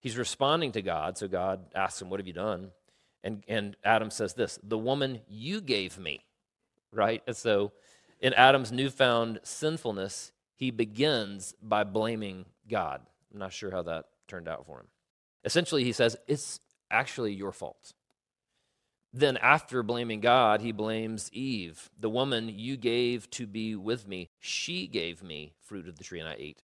He's 0.00 0.16
responding 0.16 0.72
to 0.72 0.82
God. 0.82 1.18
So 1.18 1.28
God 1.28 1.66
asks 1.74 2.00
him, 2.00 2.10
What 2.10 2.20
have 2.20 2.26
you 2.26 2.32
done? 2.32 2.70
And, 3.24 3.44
and 3.48 3.76
Adam 3.84 4.10
says 4.10 4.34
this 4.34 4.58
The 4.62 4.78
woman 4.78 5.20
you 5.28 5.60
gave 5.60 5.98
me, 5.98 6.24
right? 6.92 7.22
And 7.26 7.36
so 7.36 7.72
in 8.20 8.32
Adam's 8.34 8.72
newfound 8.72 9.40
sinfulness, 9.42 10.32
he 10.54 10.70
begins 10.70 11.54
by 11.62 11.84
blaming 11.84 12.46
God. 12.68 13.00
I'm 13.32 13.38
not 13.38 13.52
sure 13.52 13.70
how 13.70 13.82
that 13.82 14.06
turned 14.26 14.48
out 14.48 14.66
for 14.66 14.80
him. 14.80 14.86
Essentially, 15.44 15.84
he 15.84 15.92
says, 15.92 16.16
It's 16.26 16.60
actually 16.90 17.34
your 17.34 17.52
fault. 17.52 17.92
Then, 19.12 19.38
after 19.38 19.82
blaming 19.82 20.20
God, 20.20 20.60
he 20.60 20.70
blames 20.70 21.30
Eve. 21.32 21.90
The 21.98 22.10
woman 22.10 22.48
you 22.48 22.76
gave 22.76 23.30
to 23.30 23.46
be 23.46 23.74
with 23.74 24.06
me, 24.06 24.30
she 24.38 24.86
gave 24.86 25.22
me 25.22 25.54
fruit 25.60 25.88
of 25.88 25.96
the 25.96 26.04
tree 26.04 26.20
and 26.20 26.28
I 26.28 26.36
ate. 26.38 26.62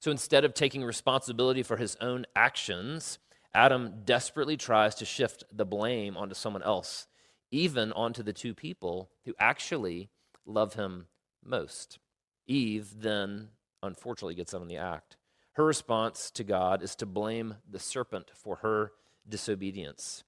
So 0.00 0.10
instead 0.10 0.44
of 0.44 0.54
taking 0.54 0.82
responsibility 0.82 1.62
for 1.62 1.76
his 1.76 1.96
own 2.00 2.26
actions, 2.34 3.18
Adam 3.54 4.00
desperately 4.04 4.56
tries 4.56 4.94
to 4.96 5.04
shift 5.04 5.44
the 5.52 5.66
blame 5.66 6.16
onto 6.16 6.34
someone 6.34 6.62
else, 6.62 7.06
even 7.50 7.92
onto 7.92 8.22
the 8.22 8.32
two 8.32 8.54
people 8.54 9.10
who 9.24 9.34
actually 9.38 10.08
love 10.46 10.74
him 10.74 11.06
most. 11.44 11.98
Eve 12.46 12.94
then, 13.00 13.50
unfortunately, 13.82 14.34
gets 14.34 14.54
out 14.54 14.62
in 14.62 14.68
the 14.68 14.76
act. 14.76 15.16
Her 15.52 15.64
response 15.64 16.30
to 16.32 16.44
God 16.44 16.82
is 16.82 16.96
to 16.96 17.06
blame 17.06 17.56
the 17.70 17.78
serpent 17.78 18.30
for 18.34 18.56
her 18.56 18.92
disobedience. 19.28 20.24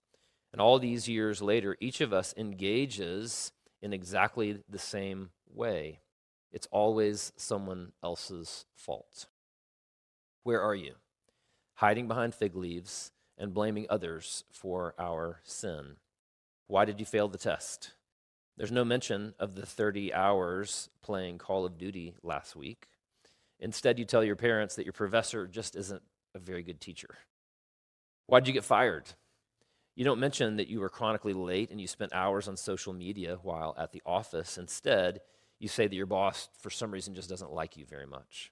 And 0.55 0.61
all 0.61 0.79
these 0.79 1.09
years 1.09 1.43
later, 1.43 1.77
each 1.81 2.01
of 2.01 2.13
us 2.13 2.33
engages 2.37 3.51
in 3.83 3.93
exactly 3.93 4.63
the 4.69 4.79
same 4.79 5.31
way. 5.53 5.99
It's 6.53 6.69
always 6.71 7.33
someone 7.37 7.91
else's 8.05 8.65
fault. 8.77 9.27
Where 10.45 10.63
are 10.63 10.77
you? 10.77 10.93
Hiding 11.79 12.07
behind 12.07 12.37
fig 12.37 12.55
leaves 12.55 13.11
and 13.37 13.53
blaming 13.53 13.87
others 13.91 14.45
for 14.53 14.95
our 14.97 15.41
sin. 15.43 15.97
Why 16.69 16.85
did 16.85 17.01
you 17.01 17.07
fail 17.07 17.27
the 17.27 17.37
test? 17.37 17.95
There's 18.57 18.71
no 18.71 18.85
mention 18.85 19.35
of 19.41 19.57
the 19.57 19.67
30 19.67 20.15
hours 20.15 20.89
playing 21.03 21.39
Call 21.39 21.67
of 21.67 21.79
Duty 21.79 22.15
last 22.23 22.55
week. 22.55 22.87
Instead, 23.59 23.99
you 23.99 24.05
tell 24.05 24.23
your 24.23 24.37
parents 24.37 24.77
that 24.77 24.87
your 24.87 24.93
professor 24.93 25.49
just 25.49 25.75
isn't 25.75 26.03
a 26.33 26.39
very 26.39 26.63
good 26.63 26.81
teacher. 26.81 27.17
Why'd 28.29 28.47
you 28.47 28.53
get 28.53 28.63
fired? 28.63 29.15
You 29.95 30.05
don't 30.05 30.19
mention 30.19 30.57
that 30.57 30.69
you 30.69 30.81
were 30.81 30.89
chronically 30.89 31.33
late 31.33 31.71
and 31.71 31.81
you 31.81 31.87
spent 31.87 32.13
hours 32.13 32.49
on 32.49 32.57
social 32.57 32.93
media 32.93 33.39
while 33.43 33.75
at 33.79 33.93
the 33.93 34.03
office. 34.05 34.59
Instead, 34.59 35.21
you 35.61 35.69
say 35.69 35.87
that 35.87 35.95
your 35.95 36.07
boss, 36.07 36.49
for 36.59 36.71
some 36.71 36.91
reason, 36.91 37.15
just 37.15 37.29
doesn't 37.29 37.53
like 37.53 37.77
you 37.77 37.87
very 37.87 38.07
much. 38.07 38.51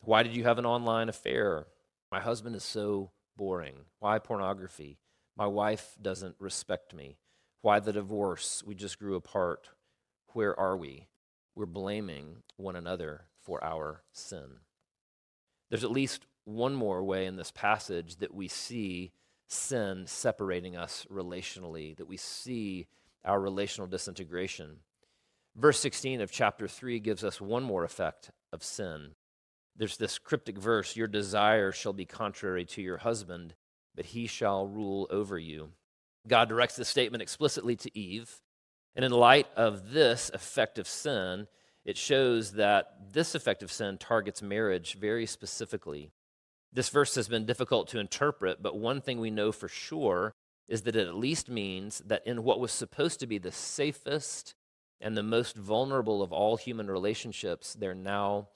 Why 0.00 0.22
did 0.22 0.34
you 0.34 0.44
have 0.44 0.58
an 0.58 0.66
online 0.66 1.08
affair? 1.08 1.66
My 2.12 2.20
husband 2.20 2.54
is 2.54 2.62
so 2.62 3.10
boring. 3.36 3.74
Why 3.98 4.18
pornography? 4.18 4.98
My 5.36 5.46
wife 5.46 5.96
doesn't 6.00 6.36
respect 6.38 6.94
me. 6.94 7.18
Why 7.62 7.80
the 7.80 7.92
divorce? 7.92 8.62
We 8.64 8.74
just 8.74 8.98
grew 8.98 9.16
apart. 9.16 9.68
Where 10.32 10.58
are 10.58 10.76
we? 10.76 11.08
We're 11.54 11.66
blaming 11.66 12.42
one 12.56 12.76
another 12.76 13.24
for 13.42 13.62
our 13.62 14.02
sin. 14.12 14.60
There's 15.68 15.84
at 15.84 15.90
least 15.90 16.26
one 16.44 16.74
more 16.74 17.02
way 17.02 17.26
in 17.26 17.36
this 17.36 17.50
passage 17.50 18.16
that 18.16 18.34
we 18.34 18.48
see 18.48 19.12
sin 19.52 20.04
separating 20.06 20.76
us 20.76 21.06
relationally, 21.10 21.96
that 21.96 22.08
we 22.08 22.16
see 22.16 22.86
our 23.24 23.40
relational 23.40 23.88
disintegration. 23.88 24.76
Verse 25.56 25.80
16 25.80 26.20
of 26.20 26.30
chapter 26.30 26.68
3 26.68 27.00
gives 27.00 27.24
us 27.24 27.40
one 27.40 27.62
more 27.62 27.84
effect 27.84 28.30
of 28.52 28.62
sin. 28.62 29.10
There's 29.76 29.96
this 29.96 30.18
cryptic 30.18 30.58
verse 30.58 30.96
Your 30.96 31.08
desire 31.08 31.72
shall 31.72 31.92
be 31.92 32.04
contrary 32.04 32.64
to 32.66 32.82
your 32.82 32.98
husband, 32.98 33.54
but 33.94 34.06
he 34.06 34.26
shall 34.26 34.66
rule 34.66 35.06
over 35.10 35.38
you. 35.38 35.70
God 36.28 36.48
directs 36.48 36.76
this 36.76 36.88
statement 36.88 37.22
explicitly 37.22 37.76
to 37.76 37.98
Eve. 37.98 38.40
And 38.94 39.04
in 39.04 39.12
light 39.12 39.46
of 39.56 39.92
this 39.92 40.30
effect 40.34 40.78
of 40.78 40.86
sin, 40.86 41.46
it 41.84 41.96
shows 41.96 42.52
that 42.52 43.12
this 43.12 43.34
effect 43.34 43.62
of 43.62 43.72
sin 43.72 43.98
targets 43.98 44.42
marriage 44.42 44.94
very 44.94 45.26
specifically. 45.26 46.10
This 46.72 46.88
verse 46.88 47.14
has 47.16 47.28
been 47.28 47.46
difficult 47.46 47.88
to 47.88 47.98
interpret, 47.98 48.62
but 48.62 48.78
one 48.78 49.00
thing 49.00 49.20
we 49.20 49.30
know 49.30 49.50
for 49.50 49.68
sure 49.68 50.32
is 50.68 50.82
that 50.82 50.94
it 50.94 51.08
at 51.08 51.14
least 51.16 51.48
means 51.48 52.00
that 52.06 52.24
in 52.26 52.44
what 52.44 52.60
was 52.60 52.70
supposed 52.70 53.18
to 53.20 53.26
be 53.26 53.38
the 53.38 53.50
safest 53.50 54.54
and 55.00 55.16
the 55.16 55.22
most 55.22 55.56
vulnerable 55.56 56.22
of 56.22 56.32
all 56.32 56.56
human 56.56 56.88
relationships, 56.88 57.74
there 57.74 57.94
now 57.94 58.48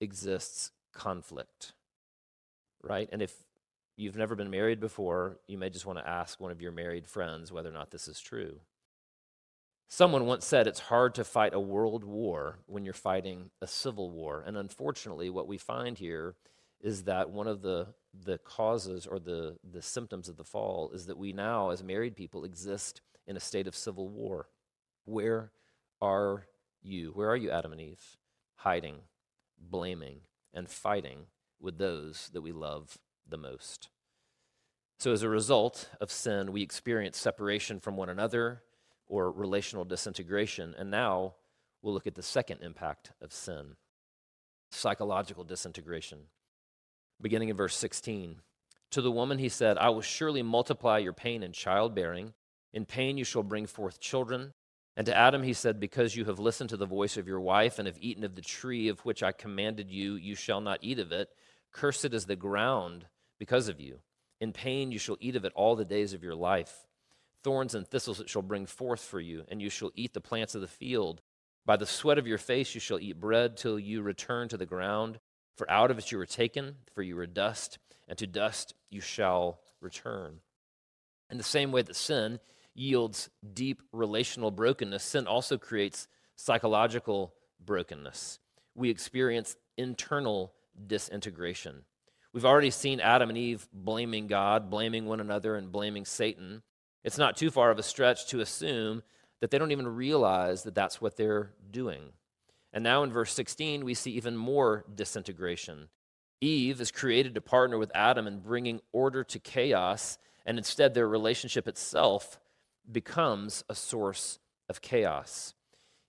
exists 0.00 0.70
conflict. 0.92 1.72
Right? 2.82 3.08
And 3.10 3.22
if 3.22 3.32
you've 3.96 4.16
never 4.16 4.34
been 4.34 4.50
married 4.50 4.80
before, 4.80 5.38
you 5.46 5.56
may 5.56 5.70
just 5.70 5.86
want 5.86 5.98
to 5.98 6.08
ask 6.08 6.40
one 6.40 6.50
of 6.50 6.60
your 6.60 6.72
married 6.72 7.06
friends 7.06 7.52
whether 7.52 7.70
or 7.70 7.72
not 7.72 7.90
this 7.90 8.08
is 8.08 8.20
true. 8.20 8.60
Someone 9.88 10.26
once 10.26 10.46
said 10.46 10.66
it's 10.66 10.80
hard 10.80 11.14
to 11.14 11.24
fight 11.24 11.54
a 11.54 11.60
world 11.60 12.02
war 12.02 12.58
when 12.66 12.84
you're 12.84 12.94
fighting 12.94 13.50
a 13.60 13.66
civil 13.66 14.10
war. 14.10 14.42
And 14.44 14.56
unfortunately, 14.56 15.30
what 15.30 15.46
we 15.46 15.58
find 15.58 15.98
here 15.98 16.34
is 16.82 17.04
that 17.04 17.30
one 17.30 17.46
of 17.46 17.62
the, 17.62 17.86
the 18.24 18.38
causes 18.38 19.06
or 19.06 19.18
the, 19.18 19.56
the 19.72 19.82
symptoms 19.82 20.28
of 20.28 20.36
the 20.36 20.44
fall 20.44 20.90
is 20.92 21.06
that 21.06 21.16
we 21.16 21.32
now, 21.32 21.70
as 21.70 21.82
married 21.82 22.16
people, 22.16 22.44
exist 22.44 23.00
in 23.26 23.36
a 23.36 23.40
state 23.40 23.66
of 23.66 23.76
civil 23.76 24.08
war. 24.08 24.48
Where 25.04 25.52
are 26.00 26.46
you? 26.82 27.12
Where 27.14 27.30
are 27.30 27.36
you, 27.36 27.50
Adam 27.50 27.72
and 27.72 27.80
Eve? 27.80 28.16
Hiding, 28.56 28.96
blaming, 29.58 30.20
and 30.52 30.68
fighting 30.68 31.26
with 31.60 31.78
those 31.78 32.30
that 32.32 32.42
we 32.42 32.52
love 32.52 32.98
the 33.28 33.38
most. 33.38 33.88
So, 34.98 35.12
as 35.12 35.22
a 35.22 35.28
result 35.28 35.88
of 36.00 36.10
sin, 36.10 36.52
we 36.52 36.62
experience 36.62 37.18
separation 37.18 37.80
from 37.80 37.96
one 37.96 38.08
another 38.08 38.62
or 39.06 39.30
relational 39.30 39.84
disintegration. 39.84 40.74
And 40.78 40.90
now 40.90 41.34
we'll 41.80 41.94
look 41.94 42.06
at 42.06 42.14
the 42.14 42.22
second 42.22 42.60
impact 42.62 43.12
of 43.20 43.32
sin 43.32 43.76
psychological 44.70 45.44
disintegration. 45.44 46.18
Beginning 47.22 47.48
in 47.48 47.56
verse 47.56 47.76
16. 47.76 48.40
To 48.90 49.00
the 49.00 49.10
woman 49.10 49.38
he 49.38 49.48
said, 49.48 49.78
I 49.78 49.88
will 49.88 50.02
surely 50.02 50.42
multiply 50.42 50.98
your 50.98 51.12
pain 51.12 51.42
in 51.42 51.52
childbearing. 51.52 52.34
In 52.74 52.84
pain 52.84 53.16
you 53.16 53.24
shall 53.24 53.42
bring 53.42 53.66
forth 53.66 54.00
children. 54.00 54.52
And 54.96 55.06
to 55.06 55.16
Adam 55.16 55.42
he 55.42 55.54
said, 55.54 55.80
Because 55.80 56.16
you 56.16 56.26
have 56.26 56.38
listened 56.38 56.70
to 56.70 56.76
the 56.76 56.84
voice 56.84 57.16
of 57.16 57.26
your 57.26 57.40
wife 57.40 57.78
and 57.78 57.86
have 57.86 57.96
eaten 58.00 58.24
of 58.24 58.34
the 58.34 58.42
tree 58.42 58.88
of 58.88 59.00
which 59.00 59.22
I 59.22 59.32
commanded 59.32 59.90
you, 59.90 60.14
you 60.14 60.34
shall 60.34 60.60
not 60.60 60.80
eat 60.82 60.98
of 60.98 61.12
it. 61.12 61.30
Cursed 61.70 62.12
is 62.12 62.26
the 62.26 62.36
ground 62.36 63.06
because 63.38 63.68
of 63.68 63.80
you. 63.80 64.00
In 64.40 64.52
pain 64.52 64.92
you 64.92 64.98
shall 64.98 65.16
eat 65.20 65.36
of 65.36 65.44
it 65.44 65.52
all 65.54 65.76
the 65.76 65.84
days 65.84 66.12
of 66.12 66.22
your 66.22 66.34
life. 66.34 66.86
Thorns 67.42 67.74
and 67.74 67.86
thistles 67.86 68.20
it 68.20 68.28
shall 68.28 68.42
bring 68.42 68.66
forth 68.66 69.00
for 69.00 69.20
you, 69.20 69.44
and 69.48 69.62
you 69.62 69.70
shall 69.70 69.90
eat 69.94 70.12
the 70.12 70.20
plants 70.20 70.54
of 70.54 70.60
the 70.60 70.68
field. 70.68 71.22
By 71.64 71.76
the 71.76 71.86
sweat 71.86 72.18
of 72.18 72.26
your 72.26 72.38
face 72.38 72.74
you 72.74 72.80
shall 72.80 73.00
eat 73.00 73.20
bread 73.20 73.56
till 73.56 73.78
you 73.78 74.02
return 74.02 74.48
to 74.48 74.56
the 74.56 74.66
ground. 74.66 75.18
For 75.56 75.70
out 75.70 75.90
of 75.90 75.98
it 75.98 76.10
you 76.10 76.18
were 76.18 76.26
taken, 76.26 76.76
for 76.94 77.02
you 77.02 77.16
were 77.16 77.26
dust, 77.26 77.78
and 78.08 78.16
to 78.18 78.26
dust 78.26 78.74
you 78.90 79.00
shall 79.00 79.60
return. 79.80 80.40
In 81.30 81.38
the 81.38 81.44
same 81.44 81.72
way 81.72 81.82
that 81.82 81.96
sin 81.96 82.40
yields 82.74 83.28
deep 83.54 83.82
relational 83.92 84.50
brokenness, 84.50 85.02
sin 85.02 85.26
also 85.26 85.58
creates 85.58 86.08
psychological 86.36 87.34
brokenness. 87.64 88.38
We 88.74 88.90
experience 88.90 89.56
internal 89.76 90.52
disintegration. 90.86 91.84
We've 92.32 92.46
already 92.46 92.70
seen 92.70 93.00
Adam 93.00 93.28
and 93.28 93.36
Eve 93.36 93.68
blaming 93.72 94.26
God, 94.26 94.70
blaming 94.70 95.04
one 95.04 95.20
another, 95.20 95.56
and 95.56 95.70
blaming 95.70 96.06
Satan. 96.06 96.62
It's 97.04 97.18
not 97.18 97.36
too 97.36 97.50
far 97.50 97.70
of 97.70 97.78
a 97.78 97.82
stretch 97.82 98.26
to 98.28 98.40
assume 98.40 99.02
that 99.40 99.50
they 99.50 99.58
don't 99.58 99.72
even 99.72 99.88
realize 99.88 100.62
that 100.62 100.74
that's 100.74 101.00
what 101.00 101.16
they're 101.16 101.50
doing. 101.70 102.12
And 102.72 102.82
now 102.82 103.02
in 103.02 103.12
verse 103.12 103.32
16, 103.32 103.84
we 103.84 103.94
see 103.94 104.12
even 104.12 104.36
more 104.36 104.84
disintegration. 104.94 105.88
Eve 106.40 106.80
is 106.80 106.90
created 106.90 107.34
to 107.34 107.40
partner 107.40 107.78
with 107.78 107.92
Adam 107.94 108.26
in 108.26 108.40
bringing 108.40 108.80
order 108.92 109.22
to 109.24 109.38
chaos, 109.38 110.18
and 110.44 110.58
instead 110.58 110.94
their 110.94 111.08
relationship 111.08 111.68
itself 111.68 112.40
becomes 112.90 113.62
a 113.68 113.74
source 113.74 114.38
of 114.68 114.80
chaos. 114.80 115.54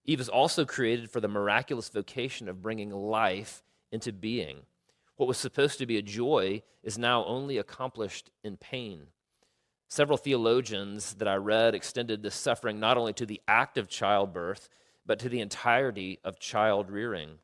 Eve 0.05 0.19
is 0.19 0.29
also 0.29 0.65
created 0.65 1.09
for 1.09 1.21
the 1.21 1.27
miraculous 1.27 1.89
vocation 1.89 2.49
of 2.49 2.61
bringing 2.61 2.89
life 2.89 3.63
into 3.91 4.11
being. 4.11 4.57
What 5.17 5.27
was 5.27 5.37
supposed 5.37 5.77
to 5.77 5.85
be 5.85 5.97
a 5.97 6.01
joy 6.01 6.63
is 6.81 6.97
now 6.97 7.23
only 7.25 7.57
accomplished 7.57 8.31
in 8.43 8.57
pain. 8.57 9.07
Several 9.87 10.17
theologians 10.17 11.13
that 11.15 11.27
I 11.27 11.35
read 11.35 11.75
extended 11.75 12.23
this 12.23 12.35
suffering 12.35 12.79
not 12.79 12.97
only 12.97 13.13
to 13.13 13.25
the 13.25 13.41
act 13.47 13.77
of 13.77 13.87
childbirth, 13.87 14.67
but 15.05 15.19
to 15.19 15.29
the 15.29 15.41
entirety 15.41 16.19
of 16.23 16.39
child 16.39 16.89
rearing, 16.89 17.39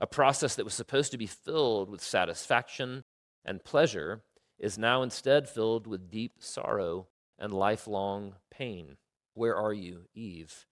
a 0.00 0.06
process 0.06 0.54
that 0.56 0.64
was 0.64 0.74
supposed 0.74 1.10
to 1.12 1.18
be 1.18 1.26
filled 1.26 1.88
with 1.88 2.02
satisfaction 2.02 3.04
and 3.44 3.64
pleasure 3.64 4.22
is 4.58 4.78
now 4.78 5.02
instead 5.02 5.48
filled 5.48 5.86
with 5.86 6.10
deep 6.10 6.34
sorrow 6.38 7.06
and 7.38 7.52
lifelong 7.52 8.34
pain. 8.50 8.96
Where 9.34 9.56
are 9.56 9.72
you, 9.72 10.06
Eve? 10.14 10.66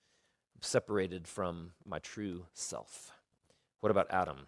separated 0.65 1.27
from 1.27 1.73
my 1.85 1.99
true 1.99 2.47
self. 2.53 3.13
What 3.81 3.91
about 3.91 4.07
Adam? 4.11 4.47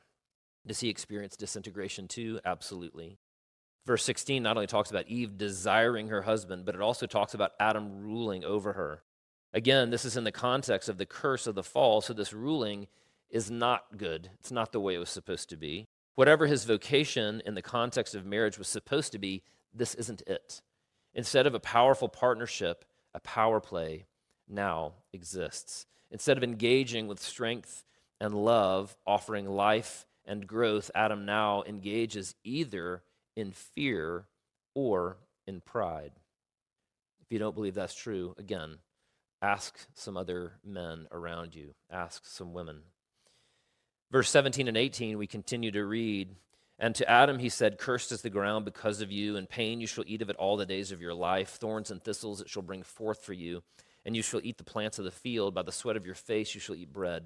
Does 0.66 0.80
he 0.80 0.88
experience 0.88 1.36
disintegration 1.36 2.08
too? 2.08 2.40
Absolutely. 2.44 3.18
Verse 3.84 4.04
16 4.04 4.42
not 4.42 4.56
only 4.56 4.66
talks 4.66 4.90
about 4.90 5.08
Eve 5.08 5.36
desiring 5.36 6.08
her 6.08 6.22
husband, 6.22 6.64
but 6.64 6.74
it 6.74 6.80
also 6.80 7.06
talks 7.06 7.34
about 7.34 7.52
Adam 7.60 8.00
ruling 8.00 8.44
over 8.44 8.72
her. 8.72 9.02
Again, 9.54 9.90
this 9.90 10.04
is 10.04 10.16
in 10.16 10.24
the 10.24 10.32
context 10.32 10.88
of 10.88 10.98
the 10.98 11.06
curse 11.06 11.46
of 11.46 11.54
the 11.54 11.62
fall, 11.62 12.00
so 12.00 12.12
this 12.12 12.32
ruling 12.32 12.88
is 13.30 13.52
not 13.52 13.96
good. 13.96 14.30
It's 14.40 14.50
not 14.50 14.72
the 14.72 14.80
way 14.80 14.96
it 14.96 14.98
was 14.98 15.10
supposed 15.10 15.48
to 15.50 15.56
be. 15.56 15.86
Whatever 16.16 16.46
his 16.46 16.64
vocation 16.64 17.40
in 17.46 17.54
the 17.54 17.62
context 17.62 18.16
of 18.16 18.26
marriage 18.26 18.58
was 18.58 18.66
supposed 18.66 19.12
to 19.12 19.18
be, 19.18 19.44
this 19.72 19.94
isn't 19.94 20.22
it. 20.26 20.60
Instead 21.14 21.46
of 21.46 21.54
a 21.54 21.60
powerful 21.60 22.08
partnership, 22.08 22.84
a 23.14 23.20
power 23.20 23.60
play 23.60 24.06
now 24.48 24.94
exists. 25.12 25.86
Instead 26.10 26.36
of 26.36 26.42
engaging 26.42 27.06
with 27.06 27.20
strength 27.20 27.84
and 28.20 28.34
love, 28.34 28.96
offering 29.06 29.48
life 29.48 30.04
and 30.24 30.48
growth, 30.48 30.90
Adam 30.96 31.24
now 31.24 31.62
engages 31.64 32.34
either 32.42 33.04
in 33.36 33.52
fear 33.52 34.26
or 34.74 35.18
in 35.46 35.60
pride. 35.60 36.12
If 37.20 37.30
you 37.30 37.38
don't 37.38 37.54
believe 37.54 37.74
that's 37.74 37.94
true, 37.94 38.34
again, 38.36 38.78
ask 39.42 39.78
some 39.94 40.16
other 40.16 40.52
men 40.64 41.06
around 41.12 41.54
you, 41.54 41.74
ask 41.90 42.24
some 42.26 42.52
women. 42.52 42.80
Verse 44.10 44.30
17 44.30 44.68
and 44.68 44.76
18, 44.76 45.18
we 45.18 45.26
continue 45.26 45.70
to 45.72 45.84
read. 45.84 46.36
And 46.78 46.94
to 46.96 47.08
Adam 47.08 47.38
he 47.38 47.48
said, 47.48 47.78
Cursed 47.78 48.12
is 48.12 48.22
the 48.22 48.30
ground 48.30 48.64
because 48.64 49.00
of 49.00 49.12
you, 49.12 49.36
and 49.36 49.48
pain 49.48 49.80
you 49.80 49.86
shall 49.86 50.04
eat 50.06 50.22
of 50.22 50.30
it 50.30 50.36
all 50.36 50.56
the 50.56 50.66
days 50.66 50.92
of 50.92 51.00
your 51.00 51.14
life. 51.14 51.50
Thorns 51.50 51.90
and 51.90 52.02
thistles 52.02 52.40
it 52.40 52.48
shall 52.48 52.62
bring 52.62 52.82
forth 52.82 53.22
for 53.22 53.32
you, 53.32 53.62
and 54.04 54.16
you 54.16 54.22
shall 54.22 54.40
eat 54.42 54.58
the 54.58 54.64
plants 54.64 54.98
of 54.98 55.04
the 55.04 55.10
field. 55.10 55.54
By 55.54 55.62
the 55.62 55.72
sweat 55.72 55.96
of 55.96 56.06
your 56.06 56.14
face 56.14 56.54
you 56.54 56.60
shall 56.60 56.76
eat 56.76 56.92
bread. 56.92 57.24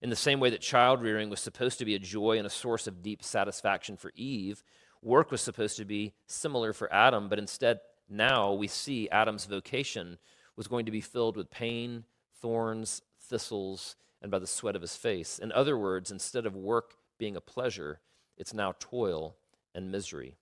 In 0.00 0.10
the 0.10 0.16
same 0.16 0.38
way 0.38 0.50
that 0.50 0.60
child 0.60 1.02
rearing 1.02 1.28
was 1.28 1.40
supposed 1.40 1.78
to 1.78 1.84
be 1.84 1.94
a 1.94 1.98
joy 1.98 2.38
and 2.38 2.46
a 2.46 2.50
source 2.50 2.86
of 2.86 3.02
deep 3.02 3.22
satisfaction 3.22 3.96
for 3.96 4.12
Eve, 4.14 4.62
work 5.02 5.30
was 5.30 5.40
supposed 5.40 5.76
to 5.76 5.84
be 5.84 6.14
similar 6.26 6.72
for 6.72 6.92
Adam, 6.92 7.28
but 7.28 7.38
instead, 7.38 7.80
now 8.08 8.52
we 8.52 8.68
see 8.68 9.08
Adam's 9.10 9.44
vocation 9.46 10.18
was 10.58 10.66
going 10.66 10.84
to 10.86 10.92
be 10.92 11.00
filled 11.00 11.36
with 11.36 11.52
pain, 11.52 12.02
thorns, 12.42 13.00
thistles, 13.22 13.94
and 14.20 14.28
by 14.28 14.40
the 14.40 14.46
sweat 14.46 14.74
of 14.74 14.82
his 14.82 14.96
face. 14.96 15.38
In 15.38 15.52
other 15.52 15.78
words, 15.78 16.10
instead 16.10 16.46
of 16.46 16.56
work 16.56 16.94
being 17.16 17.36
a 17.36 17.40
pleasure, 17.40 18.00
it's 18.36 18.52
now 18.52 18.74
toil 18.80 19.36
and 19.72 19.92
misery. 19.92 20.36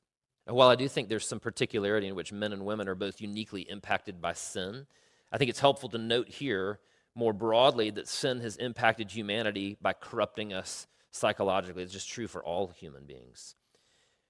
And 0.46 0.56
while 0.56 0.70
I 0.70 0.74
do 0.74 0.88
think 0.88 1.10
there's 1.10 1.28
some 1.28 1.38
particularity 1.38 2.06
in 2.06 2.14
which 2.14 2.32
men 2.32 2.54
and 2.54 2.64
women 2.64 2.88
are 2.88 2.94
both 2.94 3.20
uniquely 3.20 3.68
impacted 3.68 4.22
by 4.22 4.32
sin, 4.32 4.86
I 5.30 5.36
think 5.36 5.50
it's 5.50 5.60
helpful 5.60 5.90
to 5.90 5.98
note 5.98 6.30
here 6.30 6.80
more 7.14 7.34
broadly 7.34 7.90
that 7.90 8.08
sin 8.08 8.40
has 8.40 8.56
impacted 8.56 9.10
humanity 9.10 9.76
by 9.82 9.92
corrupting 9.92 10.50
us 10.54 10.86
psychologically. 11.10 11.82
It's 11.82 11.92
just 11.92 12.08
true 12.08 12.26
for 12.26 12.42
all 12.42 12.68
human 12.68 13.04
beings. 13.04 13.54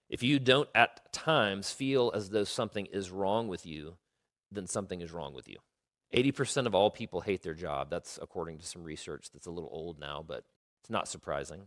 If 0.08 0.24
you 0.24 0.40
don't 0.40 0.68
at 0.74 1.12
times 1.12 1.70
feel 1.70 2.10
as 2.12 2.30
though 2.30 2.44
something 2.44 2.86
is 2.86 3.12
wrong 3.12 3.46
with 3.46 3.64
you, 3.64 3.98
then 4.50 4.66
something 4.66 5.00
is 5.00 5.12
wrong 5.12 5.32
with 5.32 5.48
you. 5.48 5.58
80% 6.14 6.66
of 6.66 6.74
all 6.74 6.90
people 6.90 7.20
hate 7.20 7.42
their 7.42 7.54
job. 7.54 7.90
That's 7.90 8.18
according 8.20 8.58
to 8.58 8.66
some 8.66 8.84
research 8.84 9.30
that's 9.32 9.46
a 9.46 9.50
little 9.50 9.70
old 9.72 9.98
now, 9.98 10.24
but 10.26 10.44
it's 10.80 10.90
not 10.90 11.08
surprising. 11.08 11.62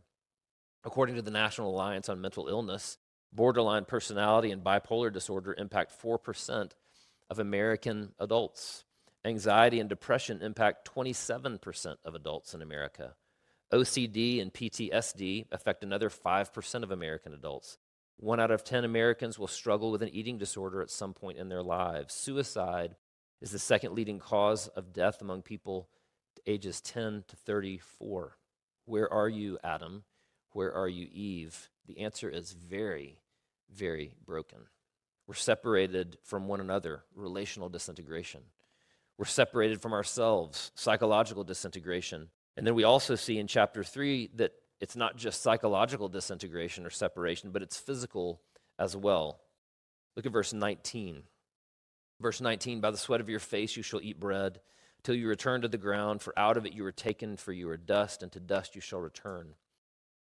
According 0.83 1.15
to 1.15 1.21
the 1.21 1.31
National 1.31 1.71
Alliance 1.71 2.07
on 2.07 2.21
Mental 2.21 2.47
Illness, 2.47 2.97
borderline 3.33 3.85
personality 3.85 4.51
and 4.51 4.63
bipolar 4.63 5.11
disorder 5.11 5.53
impact 5.57 5.93
4% 6.01 6.71
of 7.29 7.39
American 7.39 8.13
adults. 8.19 8.85
Anxiety 9.25 9.79
and 9.81 9.89
depression 9.89 10.41
impact 10.41 10.89
27% 10.95 11.97
of 12.05 12.15
adults 12.15 12.53
in 12.53 12.61
America. 12.61 13.15
OCD 13.71 14.41
and 14.41 14.53
PTSD 14.53 15.45
affect 15.51 15.83
another 15.83 16.09
5% 16.09 16.83
of 16.83 16.91
American 16.91 17.33
adults. 17.33 17.77
One 18.17 18.39
out 18.39 18.51
of 18.51 18.63
10 18.63 18.83
Americans 18.83 19.37
will 19.37 19.47
struggle 19.47 19.91
with 19.91 20.01
an 20.01 20.09
eating 20.09 20.37
disorder 20.37 20.81
at 20.81 20.89
some 20.89 21.13
point 21.13 21.37
in 21.37 21.49
their 21.49 21.61
lives. 21.61 22.13
Suicide 22.13 22.95
is 23.41 23.51
the 23.51 23.59
second 23.59 23.93
leading 23.93 24.19
cause 24.19 24.67
of 24.69 24.93
death 24.93 25.21
among 25.21 25.41
people 25.41 25.89
ages 26.45 26.81
10 26.81 27.23
to 27.27 27.35
34. 27.35 28.37
Where 28.85 29.11
are 29.11 29.29
you, 29.29 29.57
Adam? 29.63 30.03
Where 30.51 30.73
are 30.73 30.87
you, 30.87 31.07
Eve? 31.11 31.69
The 31.85 31.99
answer 31.99 32.29
is 32.29 32.53
very, 32.53 33.19
very 33.71 34.13
broken. 34.25 34.59
We're 35.27 35.35
separated 35.35 36.17
from 36.23 36.47
one 36.47 36.59
another, 36.59 37.03
relational 37.15 37.69
disintegration. 37.69 38.41
We're 39.17 39.25
separated 39.25 39.81
from 39.81 39.93
ourselves, 39.93 40.71
psychological 40.75 41.43
disintegration. 41.43 42.29
And 42.57 42.65
then 42.65 42.73
we 42.73 42.83
also 42.83 43.15
see 43.15 43.37
in 43.37 43.47
chapter 43.47 43.83
3 43.83 44.31
that 44.35 44.53
it's 44.81 44.95
not 44.95 45.17
just 45.17 45.43
psychological 45.43 46.09
disintegration 46.09 46.85
or 46.85 46.89
separation, 46.89 47.51
but 47.51 47.61
it's 47.61 47.77
physical 47.77 48.41
as 48.79 48.95
well. 48.95 49.41
Look 50.15 50.25
at 50.25 50.31
verse 50.31 50.53
19. 50.53 51.23
Verse 52.21 52.41
19 52.41 52.81
By 52.81 52.91
the 52.91 52.97
sweat 52.97 53.21
of 53.21 53.29
your 53.29 53.39
face 53.39 53.75
you 53.75 53.83
shall 53.83 54.01
eat 54.01 54.19
bread 54.19 54.59
till 55.03 55.15
you 55.15 55.27
return 55.27 55.61
to 55.61 55.67
the 55.67 55.77
ground, 55.77 56.21
for 56.21 56.37
out 56.37 56.57
of 56.57 56.65
it 56.65 56.73
you 56.73 56.83
were 56.83 56.91
taken, 56.91 57.37
for 57.37 57.53
you 57.53 57.69
are 57.69 57.77
dust, 57.77 58.21
and 58.21 58.31
to 58.33 58.39
dust 58.39 58.75
you 58.75 58.81
shall 58.81 58.99
return. 58.99 59.55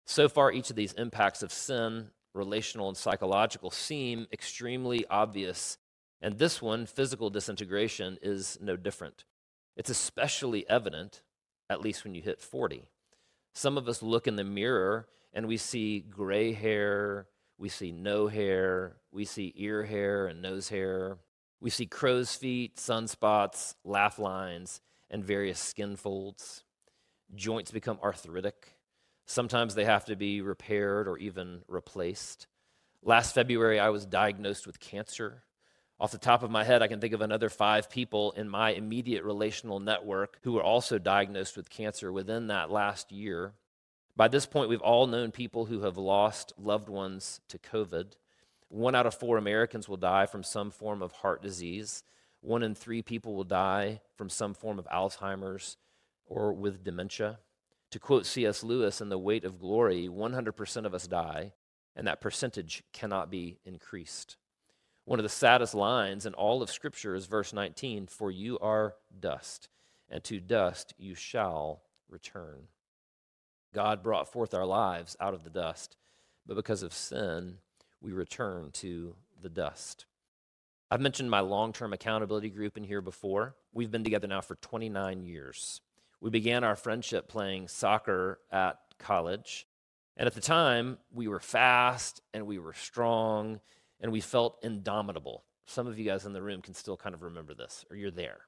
So 0.06 0.30
far, 0.30 0.52
each 0.52 0.70
of 0.70 0.76
these 0.76 0.94
impacts 0.94 1.42
of 1.42 1.52
sin, 1.52 2.10
relational 2.34 2.88
and 2.88 2.98
psychological, 2.98 3.72
seem 3.72 4.28
extremely 4.32 5.06
obvious. 5.08 5.78
And 6.22 6.38
this 6.38 6.62
one, 6.62 6.86
physical 6.86 7.30
disintegration, 7.30 8.18
is 8.22 8.58
no 8.62 8.76
different. 8.76 9.26
It's 9.76 9.90
especially 9.90 10.70
evident, 10.70 11.24
at 11.70 11.82
least 11.82 12.04
when 12.04 12.14
you 12.14 12.22
hit 12.22 12.42
40. 12.42 12.84
Some 13.54 13.78
of 13.78 13.88
us 13.88 14.04
look 14.04 14.28
in 14.28 14.36
the 14.36 14.44
mirror 14.44 15.08
and 15.34 15.48
we 15.48 15.58
see 15.58 16.00
gray 16.00 16.54
hair, 16.54 17.28
we 17.58 17.70
see 17.70 17.92
no 17.92 18.28
hair, 18.28 18.98
we 19.12 19.26
see 19.26 19.54
ear 19.56 19.84
hair 19.84 20.28
and 20.28 20.42
nose 20.42 20.70
hair, 20.70 21.18
we 21.62 21.70
see 21.70 21.86
crow's 21.86 22.36
feet, 22.36 22.76
sunspots, 22.78 23.76
laugh 23.86 24.18
lines, 24.18 24.82
and 25.10 25.24
various 25.24 25.60
skin 25.60 25.96
folds. 25.96 26.64
Joints 27.36 27.72
become 27.72 28.00
arthritic. 28.04 28.74
Sometimes 29.26 29.76
they 29.76 29.86
have 29.86 30.06
to 30.06 30.16
be 30.16 30.42
repaired 30.42 31.08
or 31.08 31.18
even 31.20 31.62
replaced. 31.68 32.48
Last 33.04 33.36
February, 33.36 33.80
I 33.80 33.90
was 33.90 34.06
diagnosed 34.06 34.66
with 34.66 34.80
cancer. 34.80 35.44
Off 36.00 36.12
the 36.12 36.18
top 36.18 36.42
of 36.42 36.50
my 36.50 36.64
head, 36.64 36.82
I 36.82 36.88
can 36.88 37.00
think 37.00 37.14
of 37.14 37.22
another 37.22 37.48
five 37.48 37.90
people 37.90 38.32
in 38.32 38.50
my 38.50 38.72
immediate 38.72 39.24
relational 39.24 39.80
network 39.80 40.40
who 40.42 40.54
were 40.54 40.64
also 40.64 40.98
diagnosed 40.98 41.56
with 41.56 41.70
cancer 41.70 42.12
within 42.12 42.48
that 42.48 42.72
last 42.72 43.12
year. 43.12 43.54
By 44.16 44.28
this 44.28 44.48
point, 44.48 44.68
we've 44.68 44.82
all 44.82 45.06
known 45.06 45.32
people 45.32 45.66
who 45.66 45.82
have 45.82 45.98
lost 45.98 46.54
loved 46.58 46.90
ones 46.90 47.40
to 47.50 47.60
COVID. 47.60 48.14
One 48.72 48.96
out 48.96 49.06
of 49.06 49.14
four 49.14 49.38
Americans 49.38 49.90
will 49.90 49.98
die 49.98 50.26
from 50.26 50.44
some 50.44 50.72
form 50.72 51.02
of 51.02 51.12
heart 51.12 51.42
disease. 51.42 52.04
One 52.40 52.64
in 52.64 52.74
three 52.74 53.02
people 53.02 53.36
will 53.36 53.44
die 53.44 54.00
from 54.16 54.30
some 54.30 54.54
form 54.54 54.80
of 54.80 54.88
Alzheimer's 54.88 55.76
or 56.26 56.54
with 56.54 56.82
dementia. 56.82 57.40
To 57.90 58.00
quote 58.00 58.26
C.S. 58.26 58.64
Lewis 58.64 59.02
in 59.02 59.10
The 59.10 59.20
Weight 59.20 59.44
of 59.44 59.60
Glory, 59.60 60.08
100% 60.08 60.86
of 60.86 60.94
us 60.94 61.06
die, 61.06 61.52
and 61.98 62.08
that 62.08 62.22
percentage 62.22 62.82
cannot 62.94 63.30
be 63.30 63.60
increased. 63.66 64.38
One 65.04 65.20
of 65.20 65.24
the 65.24 65.30
saddest 65.30 65.76
lines 65.76 66.26
in 66.26 66.34
all 66.34 66.62
of 66.62 66.72
Scripture 66.72 67.14
is 67.14 67.26
verse 67.26 67.52
19 67.52 68.08
For 68.08 68.32
you 68.32 68.58
are 68.60 68.96
dust, 69.20 69.68
and 70.10 70.24
to 70.24 70.40
dust 70.40 70.94
you 70.98 71.14
shall 71.14 71.82
return. 72.08 72.70
God 73.74 74.02
brought 74.02 74.32
forth 74.32 74.54
our 74.54 74.66
lives 74.66 75.18
out 75.20 75.34
of 75.34 75.44
the 75.44 75.50
dust, 75.50 75.98
but 76.48 76.56
because 76.56 76.84
of 76.84 76.94
sin, 76.94 77.58
we 78.02 78.12
return 78.12 78.72
to 78.74 79.16
the 79.42 79.50
dust. 79.50 80.06
I've 80.90 81.02
mentioned 81.02 81.30
my 81.30 81.40
long 81.40 81.72
term 81.72 81.94
accountability 81.94 82.50
group 82.50 82.78
in 82.78 82.84
here 82.84 83.02
before. 83.02 83.56
We've 83.74 83.92
been 83.92 84.04
together 84.04 84.28
now 84.28 84.42
for 84.42 84.56
29 84.56 85.24
years. 85.24 85.82
We 86.20 86.30
began 86.30 86.64
our 86.64 86.76
friendship 86.76 87.28
playing 87.28 87.70
soccer 87.70 88.40
at 88.52 88.78
college. 89.00 89.68
And 90.18 90.28
at 90.28 90.34
the 90.34 90.42
time, 90.42 90.98
we 91.14 91.28
were 91.28 91.40
fast 91.40 92.22
and 92.34 92.46
we 92.46 92.60
were 92.60 92.74
strong 92.74 93.62
and 94.02 94.12
we 94.12 94.20
felt 94.20 94.60
indomitable. 94.62 95.44
Some 95.66 95.88
of 95.88 95.98
you 95.98 96.06
guys 96.06 96.26
in 96.26 96.34
the 96.34 96.42
room 96.42 96.62
can 96.62 96.74
still 96.74 96.98
kind 96.98 97.16
of 97.16 97.22
remember 97.22 97.54
this, 97.54 97.86
or 97.90 97.96
you're 97.96 98.12
there. 98.12 98.42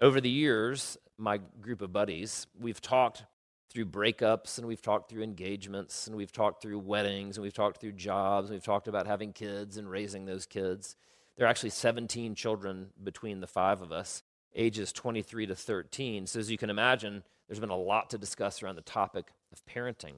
Over 0.00 0.20
the 0.20 0.30
years, 0.30 0.96
my 1.18 1.38
group 1.60 1.82
of 1.82 1.92
buddies, 1.92 2.46
we've 2.58 2.80
talked 2.80 3.24
through 3.72 3.86
breakups 3.86 4.58
and 4.58 4.66
we've 4.66 4.82
talked 4.82 5.10
through 5.10 5.22
engagements 5.22 6.06
and 6.06 6.14
we've 6.14 6.32
talked 6.32 6.60
through 6.60 6.78
weddings 6.78 7.36
and 7.36 7.42
we've 7.42 7.54
talked 7.54 7.80
through 7.80 7.92
jobs 7.92 8.48
and 8.48 8.54
we've 8.54 8.64
talked 8.64 8.88
about 8.88 9.06
having 9.06 9.32
kids 9.32 9.76
and 9.76 9.90
raising 9.90 10.26
those 10.26 10.46
kids. 10.46 10.96
There 11.36 11.46
are 11.46 11.50
actually 11.50 11.70
17 11.70 12.34
children 12.34 12.90
between 13.02 13.40
the 13.40 13.46
five 13.46 13.80
of 13.80 13.90
us, 13.90 14.22
ages 14.54 14.92
23 14.92 15.46
to 15.46 15.54
13. 15.54 16.26
So, 16.26 16.38
as 16.38 16.50
you 16.50 16.58
can 16.58 16.70
imagine, 16.70 17.22
there's 17.48 17.60
been 17.60 17.70
a 17.70 17.76
lot 17.76 18.10
to 18.10 18.18
discuss 18.18 18.62
around 18.62 18.76
the 18.76 18.82
topic 18.82 19.32
of 19.52 19.64
parenting. 19.64 20.16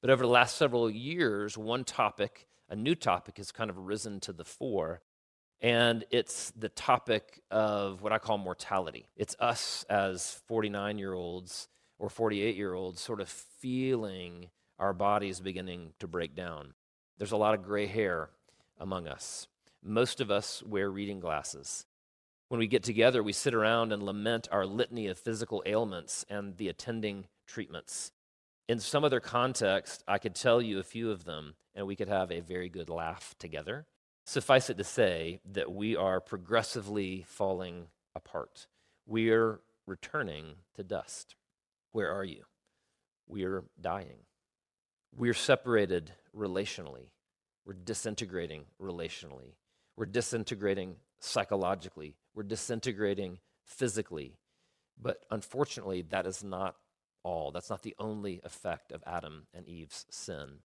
But 0.00 0.10
over 0.10 0.24
the 0.24 0.32
last 0.32 0.56
several 0.56 0.90
years, 0.90 1.56
one 1.56 1.84
topic, 1.84 2.46
a 2.68 2.76
new 2.76 2.94
topic, 2.94 3.38
has 3.38 3.52
kind 3.52 3.70
of 3.70 3.78
risen 3.78 4.20
to 4.20 4.32
the 4.32 4.44
fore. 4.44 5.00
And 5.60 6.04
it's 6.10 6.52
the 6.56 6.68
topic 6.68 7.40
of 7.50 8.02
what 8.02 8.12
I 8.12 8.18
call 8.18 8.38
mortality. 8.38 9.08
It's 9.16 9.34
us 9.40 9.84
as 9.88 10.40
49 10.46 10.98
year 10.98 11.14
olds 11.14 11.68
or 11.98 12.08
48 12.08 12.56
year 12.56 12.74
olds 12.74 13.00
sort 13.00 13.20
of 13.20 13.28
feeling 13.28 14.50
our 14.78 14.92
bodies 14.92 15.40
beginning 15.40 15.92
to 15.98 16.06
break 16.06 16.34
down. 16.34 16.74
There's 17.18 17.32
a 17.32 17.36
lot 17.36 17.54
of 17.54 17.64
gray 17.64 17.86
hair 17.86 18.30
among 18.78 19.08
us. 19.08 19.48
Most 19.82 20.20
of 20.20 20.30
us 20.30 20.62
wear 20.64 20.90
reading 20.90 21.20
glasses. 21.20 21.86
When 22.48 22.60
we 22.60 22.66
get 22.66 22.82
together, 22.82 23.22
we 23.22 23.32
sit 23.32 23.54
around 23.54 23.92
and 23.92 24.02
lament 24.02 24.48
our 24.50 24.64
litany 24.64 25.06
of 25.08 25.18
physical 25.18 25.62
ailments 25.66 26.24
and 26.30 26.56
the 26.56 26.68
attending 26.68 27.26
treatments. 27.46 28.12
In 28.68 28.78
some 28.78 29.04
other 29.04 29.20
context, 29.20 30.04
I 30.06 30.18
could 30.18 30.34
tell 30.34 30.62
you 30.62 30.78
a 30.78 30.84
few 30.84 31.10
of 31.10 31.24
them, 31.24 31.54
and 31.74 31.86
we 31.86 31.96
could 31.96 32.08
have 32.08 32.30
a 32.30 32.40
very 32.40 32.68
good 32.68 32.88
laugh 32.88 33.34
together. 33.38 33.86
Suffice 34.24 34.70
it 34.70 34.78
to 34.78 34.84
say 34.84 35.40
that 35.52 35.72
we 35.72 35.96
are 35.96 36.20
progressively 36.20 37.24
falling 37.26 37.88
apart. 38.14 38.66
We 39.06 39.30
are 39.30 39.60
returning 39.86 40.56
to 40.74 40.82
dust. 40.82 41.34
Where 41.92 42.12
are 42.12 42.24
you? 42.24 42.44
We're 43.26 43.64
dying. 43.80 44.24
We're 45.16 45.34
separated 45.34 46.12
relationally. 46.36 47.10
We're 47.64 47.74
disintegrating 47.74 48.64
relationally. 48.80 49.54
We're 49.96 50.06
disintegrating 50.06 50.96
psychologically. 51.20 52.16
We're 52.34 52.44
disintegrating 52.44 53.38
physically. 53.64 54.38
But 55.00 55.24
unfortunately, 55.30 56.02
that 56.10 56.26
is 56.26 56.42
not 56.42 56.76
all. 57.22 57.50
That's 57.50 57.70
not 57.70 57.82
the 57.82 57.94
only 57.98 58.40
effect 58.44 58.92
of 58.92 59.02
Adam 59.06 59.46
and 59.54 59.66
Eve's 59.66 60.06
sin. 60.10 60.60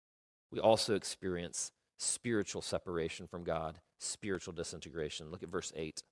We 0.50 0.60
also 0.60 0.94
experience 0.94 1.72
spiritual 1.98 2.62
separation 2.62 3.26
from 3.26 3.44
God, 3.44 3.80
spiritual 3.98 4.52
disintegration. 4.52 5.30
Look 5.30 5.42
at 5.42 5.48
verse 5.48 5.72
8. 5.74 6.02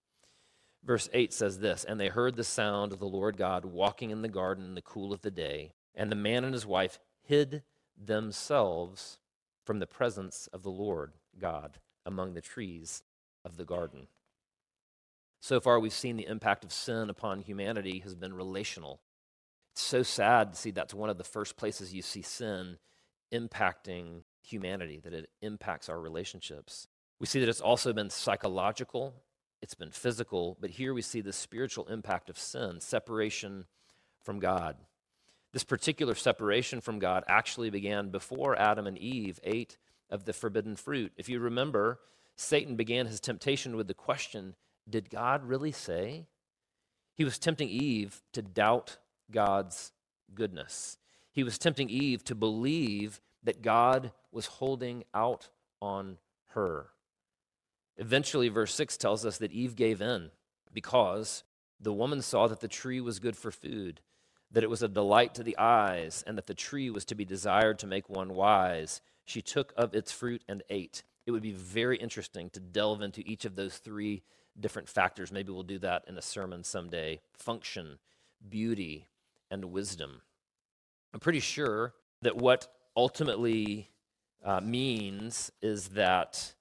Verse 0.83 1.09
8 1.12 1.33
says 1.33 1.59
this 1.59 1.85
And 1.85 2.01
they 2.01 2.09
heard 2.09 2.37
the 2.37 2.45
sound 2.45 2.93
of 2.93 2.99
the 2.99 3.09
Lord 3.09 3.37
God 3.37 3.64
walking 3.64 4.11
in 4.11 4.23
the 4.23 4.29
garden 4.29 4.64
in 4.64 4.75
the 4.75 4.83
cool 4.83 5.12
of 5.12 5.23
the 5.23 5.31
day, 5.31 5.73
and 5.95 6.11
the 6.11 6.16
man 6.16 6.45
and 6.45 6.55
his 6.55 6.66
wife 6.66 6.99
hid 7.23 7.62
themselves 7.97 9.19
from 9.64 9.79
the 9.79 9.87
presence 9.87 10.49
of 10.53 10.62
the 10.62 10.71
Lord 10.71 11.12
God 11.38 11.79
among 12.07 12.35
the 12.35 12.40
trees 12.40 13.03
of 13.45 13.57
the 13.57 13.64
garden. 13.64 14.09
So 15.40 15.61
far, 15.61 15.81
we've 15.81 15.93
seen 15.93 16.16
the 16.16 16.27
impact 16.27 16.64
of 16.64 16.73
sin 16.73 17.09
upon 17.09 17.40
humanity 17.40 18.01
has 18.01 18.14
been 18.14 18.35
relational. 18.35 19.01
It's 19.73 19.83
so 19.83 20.03
sad 20.03 20.53
to 20.53 20.59
see 20.59 20.71
that's 20.71 20.93
one 20.93 21.09
of 21.09 21.19
the 21.19 21.25
first 21.25 21.57
places 21.57 21.95
you 21.95 22.03
see 22.03 22.23
sin 22.23 22.79
impacting 23.33 24.23
humanity, 24.43 25.01
that 25.03 25.14
it 25.14 25.31
impacts 25.40 25.88
our 25.88 26.01
relationships. 26.01 26.88
We 27.19 27.27
see 27.27 27.40
that 27.40 27.49
it's 27.49 27.61
also 27.61 27.93
been 27.93 28.11
psychological 28.11 29.14
it's 29.62 29.75
been 29.75 29.90
physical, 29.90 30.57
but 30.61 30.70
here 30.70 30.94
we 30.94 31.03
see 31.03 31.20
the 31.20 31.33
spiritual 31.33 31.87
impact 31.87 32.31
of 32.31 32.38
sin, 32.38 32.81
separation 32.81 33.66
from 34.23 34.40
God. 34.40 34.77
This 35.53 35.64
particular 35.64 36.14
separation 36.14 36.81
from 36.81 36.99
God 36.99 37.25
actually 37.29 37.70
began 37.70 38.11
before 38.11 38.59
Adam 38.59 38.87
and 38.87 38.96
Eve 38.96 39.40
ate 39.42 39.79
of 40.09 40.25
the 40.25 40.33
forbidden 40.33 40.77
fruit. 40.77 41.12
If 41.16 41.29
you 41.29 41.40
remember, 41.40 42.01
Satan 42.37 42.77
began 42.77 43.07
his 43.07 43.20
temptation 43.20 43.77
with 43.77 43.88
the 43.88 43.94
question 43.94 44.55
Did 44.88 45.11
God 45.11 45.44
really 45.44 45.73
say? 45.73 46.27
He 47.14 47.25
was 47.25 47.38
tempting 47.38 47.68
Eve 47.68 48.23
to 48.33 48.42
doubt 48.42 48.96
God's 49.31 49.92
goodness. 50.35 50.96
He 51.33 51.44
was 51.44 51.59
tempting 51.59 51.90
Eve 51.90 52.25
to 52.25 52.35
believe 52.35 53.20
that 53.42 53.62
God 53.62 54.12
was 54.33 54.46
holding 54.46 55.05
out 55.12 55.49
on 55.83 56.18
her. 56.49 56.90
Eventually, 57.96 58.48
verse 58.48 58.74
6 58.74 58.96
tells 58.96 59.26
us 59.26 59.38
that 59.38 59.53
Eve 59.53 59.76
gave 59.76 60.00
in 60.00 60.31
because 60.72 61.44
the 61.81 61.92
woman 61.92 62.22
saw 62.22 62.46
that 62.46 62.61
the 62.61 62.68
tree 62.68 63.00
was 63.00 63.18
good 63.18 63.37
for 63.37 63.50
food, 63.50 64.00
that 64.50 64.62
it 64.62 64.70
was 64.70 64.83
a 64.83 64.88
delight 64.88 65.35
to 65.35 65.42
the 65.42 65.59
eyes, 65.59 66.24
and 66.26 66.37
that 66.37 66.46
the 66.46 66.55
tree 66.55 66.90
was 66.90 67.05
to 67.07 67.14
be 67.14 67.24
desired 67.24 67.79
to 67.79 67.87
make 67.87 68.09
one 68.09 68.35
wise. 68.35 69.00
She 69.24 69.42
took 69.42 69.72
of 69.76 69.94
its 69.94 70.12
fruit 70.12 70.42
and 70.48 70.62
ate. 70.70 71.03
It 71.26 71.31
would 71.31 71.42
be 71.42 71.53
very 71.53 71.96
interesting 71.96 72.50
to 72.50 72.61
delve 72.61 73.03
into 73.03 73.22
each 73.24 73.44
of 73.44 73.57
those 73.57 73.79
three 73.79 74.22
different 74.59 74.88
factors. 74.88 75.33
Maybe 75.33 75.53
we'll 75.53 75.62
do 75.62 75.79
that 75.79 76.05
in 76.07 76.18
a 76.18 76.22
sermon 76.22 76.64
someday 76.64 77.20
function, 77.33 77.98
beauty, 78.48 79.07
and 79.50 79.66
wisdom. 79.66 80.22
I'm 81.12 81.20
pretty 81.20 81.40
sure 81.40 81.94
that 82.22 82.37
what 82.37 82.68
ultimately 82.96 83.90
uh, 84.44 84.61
means 84.61 85.50
is 85.62 85.88
that 85.88 86.55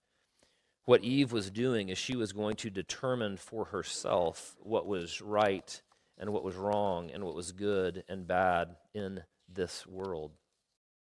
What 0.85 1.03
Eve 1.03 1.31
was 1.31 1.51
doing 1.51 1.89
is 1.89 1.97
she 1.97 2.15
was 2.15 2.33
going 2.33 2.55
to 2.57 2.69
determine 2.69 3.37
for 3.37 3.65
herself 3.65 4.55
what 4.59 4.87
was 4.87 5.21
right 5.21 5.81
and 6.17 6.31
what 6.31 6.43
was 6.43 6.55
wrong 6.55 7.11
and 7.11 7.23
what 7.23 7.35
was 7.35 7.51
good 7.51 8.03
and 8.09 8.27
bad 8.27 8.75
in 8.93 9.23
this 9.47 9.85
world. 9.87 10.31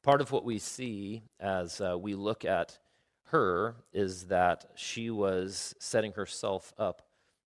Part 0.03 0.21
of 0.21 0.31
what 0.31 0.45
we 0.45 0.59
see 0.59 1.23
as 1.39 1.81
uh, 1.81 1.97
we 1.97 2.15
look 2.15 2.45
at 2.45 2.79
her 3.25 3.75
is 3.93 4.25
that 4.25 4.65
she 4.75 5.09
was 5.09 5.75
setting 5.79 6.13
herself 6.13 6.73
up 6.77 7.01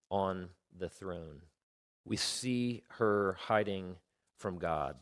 on 0.10 0.50
the 0.78 0.90
throne. 0.90 1.42
We 2.06 2.18
see 2.18 2.84
her 2.98 3.38
hiding 3.40 3.96
from 4.38 4.58
God. 4.58 4.96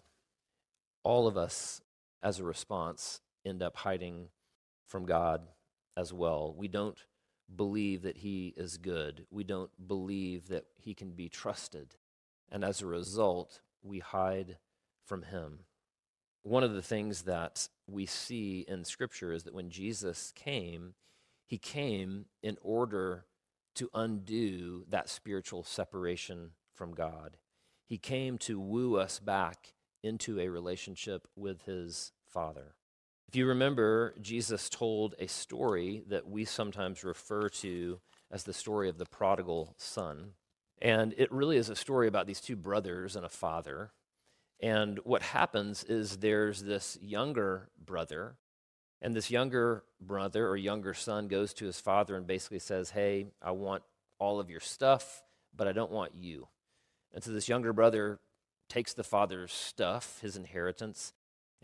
All 1.03 1.27
of 1.27 1.37
us, 1.37 1.81
as 2.21 2.39
a 2.39 2.43
response, 2.43 3.21
end 3.45 3.61
up 3.61 3.77
hiding 3.77 4.29
from 4.87 5.05
God 5.05 5.41
as 5.97 6.13
well. 6.13 6.53
We 6.57 6.67
don't 6.67 6.97
believe 7.55 8.01
that 8.03 8.17
He 8.17 8.53
is 8.57 8.77
good, 8.77 9.25
we 9.31 9.43
don't 9.43 9.71
believe 9.87 10.47
that 10.47 10.65
He 10.77 10.93
can 10.93 11.11
be 11.11 11.29
trusted. 11.29 11.95
And 12.51 12.63
as 12.63 12.81
a 12.81 12.87
result, 12.87 13.61
we 13.81 13.99
hide 13.99 14.57
from 15.05 15.23
Him. 15.23 15.59
One 16.43 16.63
of 16.63 16.73
the 16.73 16.81
things 16.81 17.23
that 17.23 17.67
we 17.87 18.05
see 18.05 18.65
in 18.67 18.83
Scripture 18.83 19.31
is 19.31 19.43
that 19.43 19.53
when 19.53 19.69
Jesus 19.69 20.33
came, 20.35 20.93
He 21.45 21.57
came 21.57 22.25
in 22.41 22.57
order 22.61 23.25
to 23.75 23.89
undo 23.93 24.85
that 24.89 25.09
spiritual 25.09 25.63
separation 25.63 26.51
from 26.73 26.93
God. 26.93 27.37
He 27.85 27.97
came 27.97 28.37
to 28.39 28.59
woo 28.59 28.97
us 28.97 29.19
back 29.19 29.73
into 30.03 30.39
a 30.39 30.49
relationship 30.49 31.27
with 31.35 31.63
His 31.63 32.11
Father. 32.27 32.75
If 33.33 33.37
you 33.37 33.47
remember, 33.47 34.13
Jesus 34.21 34.69
told 34.69 35.15
a 35.17 35.25
story 35.25 36.03
that 36.09 36.29
we 36.29 36.45
sometimes 36.45 37.03
refer 37.03 37.49
to 37.49 37.99
as 38.29 38.43
the 38.43 38.53
story 38.53 38.89
of 38.89 38.99
the 38.99 39.07
prodigal 39.07 39.73
son. 39.75 40.33
And 40.79 41.15
it 41.17 41.31
really 41.31 41.57
is 41.57 41.67
a 41.67 41.75
story 41.75 42.07
about 42.07 42.27
these 42.27 42.39
two 42.39 42.55
brothers 42.55 43.15
and 43.15 43.25
a 43.25 43.29
father. 43.29 43.89
And 44.59 44.99
what 45.03 45.23
happens 45.23 45.83
is 45.83 46.17
there's 46.17 46.61
this 46.61 46.99
younger 47.01 47.69
brother, 47.83 48.35
and 49.01 49.15
this 49.15 49.31
younger 49.31 49.83
brother 49.99 50.47
or 50.47 50.55
younger 50.55 50.93
son 50.93 51.27
goes 51.27 51.55
to 51.55 51.65
his 51.65 51.79
father 51.79 52.15
and 52.15 52.27
basically 52.27 52.59
says, 52.59 52.91
Hey, 52.91 53.31
I 53.41 53.49
want 53.49 53.81
all 54.19 54.39
of 54.39 54.51
your 54.51 54.59
stuff, 54.59 55.23
but 55.55 55.67
I 55.67 55.71
don't 55.71 55.91
want 55.91 56.11
you. 56.13 56.49
And 57.11 57.23
so 57.23 57.31
this 57.31 57.49
younger 57.49 57.73
brother 57.73 58.19
takes 58.69 58.93
the 58.93 59.03
father's 59.03 59.51
stuff, 59.51 60.19
his 60.21 60.37
inheritance, 60.37 61.13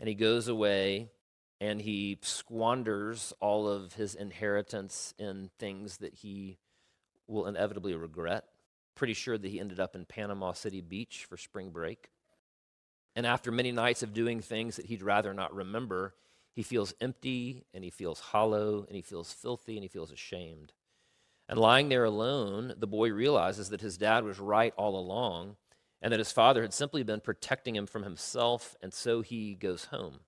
and 0.00 0.08
he 0.08 0.16
goes 0.16 0.48
away 0.48 1.10
and 1.60 1.80
he 1.80 2.18
squanders 2.22 3.32
all 3.40 3.68
of 3.68 3.92
his 3.92 4.14
inheritance 4.14 5.14
in 5.18 5.50
things 5.58 5.98
that 5.98 6.14
he 6.14 6.58
will 7.26 7.46
inevitably 7.46 7.94
regret. 7.94 8.44
Pretty 8.94 9.14
sure 9.14 9.36
that 9.36 9.48
he 9.48 9.60
ended 9.60 9.78
up 9.78 9.94
in 9.94 10.04
Panama 10.04 10.52
City 10.52 10.80
Beach 10.80 11.26
for 11.28 11.36
spring 11.36 11.70
break. 11.70 12.10
And 13.14 13.26
after 13.26 13.52
many 13.52 13.72
nights 13.72 14.02
of 14.02 14.14
doing 14.14 14.40
things 14.40 14.76
that 14.76 14.86
he'd 14.86 15.02
rather 15.02 15.34
not 15.34 15.54
remember, 15.54 16.14
he 16.52 16.62
feels 16.62 16.94
empty 17.00 17.64
and 17.74 17.84
he 17.84 17.90
feels 17.90 18.20
hollow 18.20 18.84
and 18.86 18.96
he 18.96 19.02
feels 19.02 19.32
filthy 19.32 19.74
and 19.74 19.82
he 19.82 19.88
feels 19.88 20.10
ashamed. 20.10 20.72
And 21.48 21.58
lying 21.58 21.88
there 21.88 22.04
alone, 22.04 22.74
the 22.78 22.86
boy 22.86 23.10
realizes 23.12 23.70
that 23.70 23.80
his 23.80 23.98
dad 23.98 24.24
was 24.24 24.38
right 24.38 24.72
all 24.76 24.98
along 24.98 25.56
and 26.00 26.12
that 26.12 26.20
his 26.20 26.32
father 26.32 26.62
had 26.62 26.72
simply 26.72 27.02
been 27.02 27.20
protecting 27.20 27.76
him 27.76 27.86
from 27.86 28.04
himself, 28.04 28.74
and 28.80 28.94
so 28.94 29.20
he 29.20 29.54
goes 29.54 29.86
home. 29.86 30.20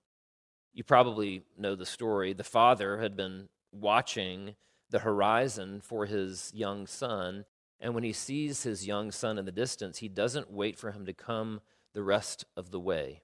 You 0.73 0.83
probably 0.83 1.43
know 1.57 1.75
the 1.75 1.85
story. 1.85 2.33
The 2.33 2.43
father 2.43 2.99
had 2.99 3.15
been 3.15 3.49
watching 3.71 4.55
the 4.89 4.99
horizon 4.99 5.81
for 5.81 6.05
his 6.05 6.51
young 6.53 6.87
son, 6.87 7.45
and 7.79 7.93
when 7.93 8.03
he 8.03 8.13
sees 8.13 8.63
his 8.63 8.87
young 8.87 9.11
son 9.11 9.37
in 9.37 9.45
the 9.45 9.51
distance, 9.51 9.99
he 9.99 10.07
doesn't 10.07 10.51
wait 10.51 10.77
for 10.77 10.91
him 10.91 11.05
to 11.05 11.13
come 11.13 11.61
the 11.93 12.03
rest 12.03 12.45
of 12.57 12.71
the 12.71 12.79
way. 12.79 13.21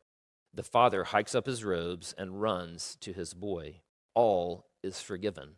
The 0.53 0.63
father 0.63 1.05
hikes 1.05 1.35
up 1.35 1.45
his 1.45 1.63
robes 1.63 2.13
and 2.17 2.41
runs 2.41 2.97
to 3.01 3.13
his 3.13 3.33
boy. 3.33 3.81
All 4.13 4.65
is 4.83 5.01
forgiven, 5.01 5.55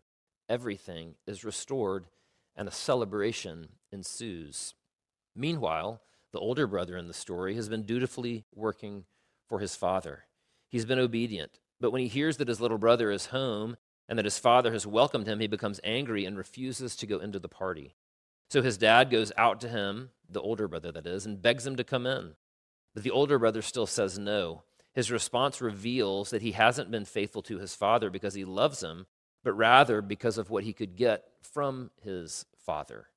everything 0.49 1.15
is 1.25 1.43
restored, 1.43 2.07
and 2.55 2.67
a 2.67 2.71
celebration 2.71 3.69
ensues. 3.91 4.75
Meanwhile, 5.35 6.01
the 6.31 6.39
older 6.39 6.67
brother 6.67 6.97
in 6.97 7.07
the 7.07 7.13
story 7.13 7.55
has 7.55 7.69
been 7.69 7.83
dutifully 7.83 8.45
working 8.53 9.05
for 9.47 9.59
his 9.59 9.75
father. 9.75 10.25
He's 10.69 10.85
been 10.85 10.99
obedient, 10.99 11.59
but 11.81 11.91
when 11.91 12.01
he 12.01 12.07
hears 12.07 12.37
that 12.37 12.47
his 12.47 12.61
little 12.61 12.77
brother 12.77 13.11
is 13.11 13.27
home 13.27 13.75
and 14.07 14.17
that 14.17 14.25
his 14.25 14.39
father 14.39 14.71
has 14.71 14.85
welcomed 14.85 15.27
him, 15.27 15.39
he 15.39 15.47
becomes 15.47 15.79
angry 15.83 16.25
and 16.25 16.37
refuses 16.37 16.95
to 16.97 17.07
go 17.07 17.17
into 17.17 17.39
the 17.39 17.49
party. 17.49 17.95
So 18.49 18.61
his 18.61 18.77
dad 18.77 19.09
goes 19.09 19.31
out 19.37 19.59
to 19.61 19.69
him, 19.69 20.11
the 20.29 20.41
older 20.41 20.67
brother 20.67 20.91
that 20.91 21.07
is, 21.07 21.25
and 21.25 21.41
begs 21.41 21.65
him 21.65 21.75
to 21.77 21.83
come 21.83 22.05
in. 22.05 22.35
But 22.93 23.03
the 23.03 23.11
older 23.11 23.39
brother 23.39 23.61
still 23.61 23.87
says 23.87 24.19
no. 24.19 24.63
His 24.93 25.09
response 25.09 25.61
reveals 25.61 26.29
that 26.29 26.41
he 26.41 26.51
hasn't 26.51 26.91
been 26.91 27.05
faithful 27.05 27.41
to 27.43 27.59
his 27.59 27.73
father 27.73 28.09
because 28.09 28.33
he 28.33 28.45
loves 28.45 28.83
him, 28.83 29.07
but 29.43 29.53
rather 29.53 30.01
because 30.01 30.37
of 30.37 30.49
what 30.49 30.65
he 30.65 30.73
could 30.73 30.95
get 30.95 31.23
from 31.41 31.91
his 32.03 32.45
father. 32.57 33.07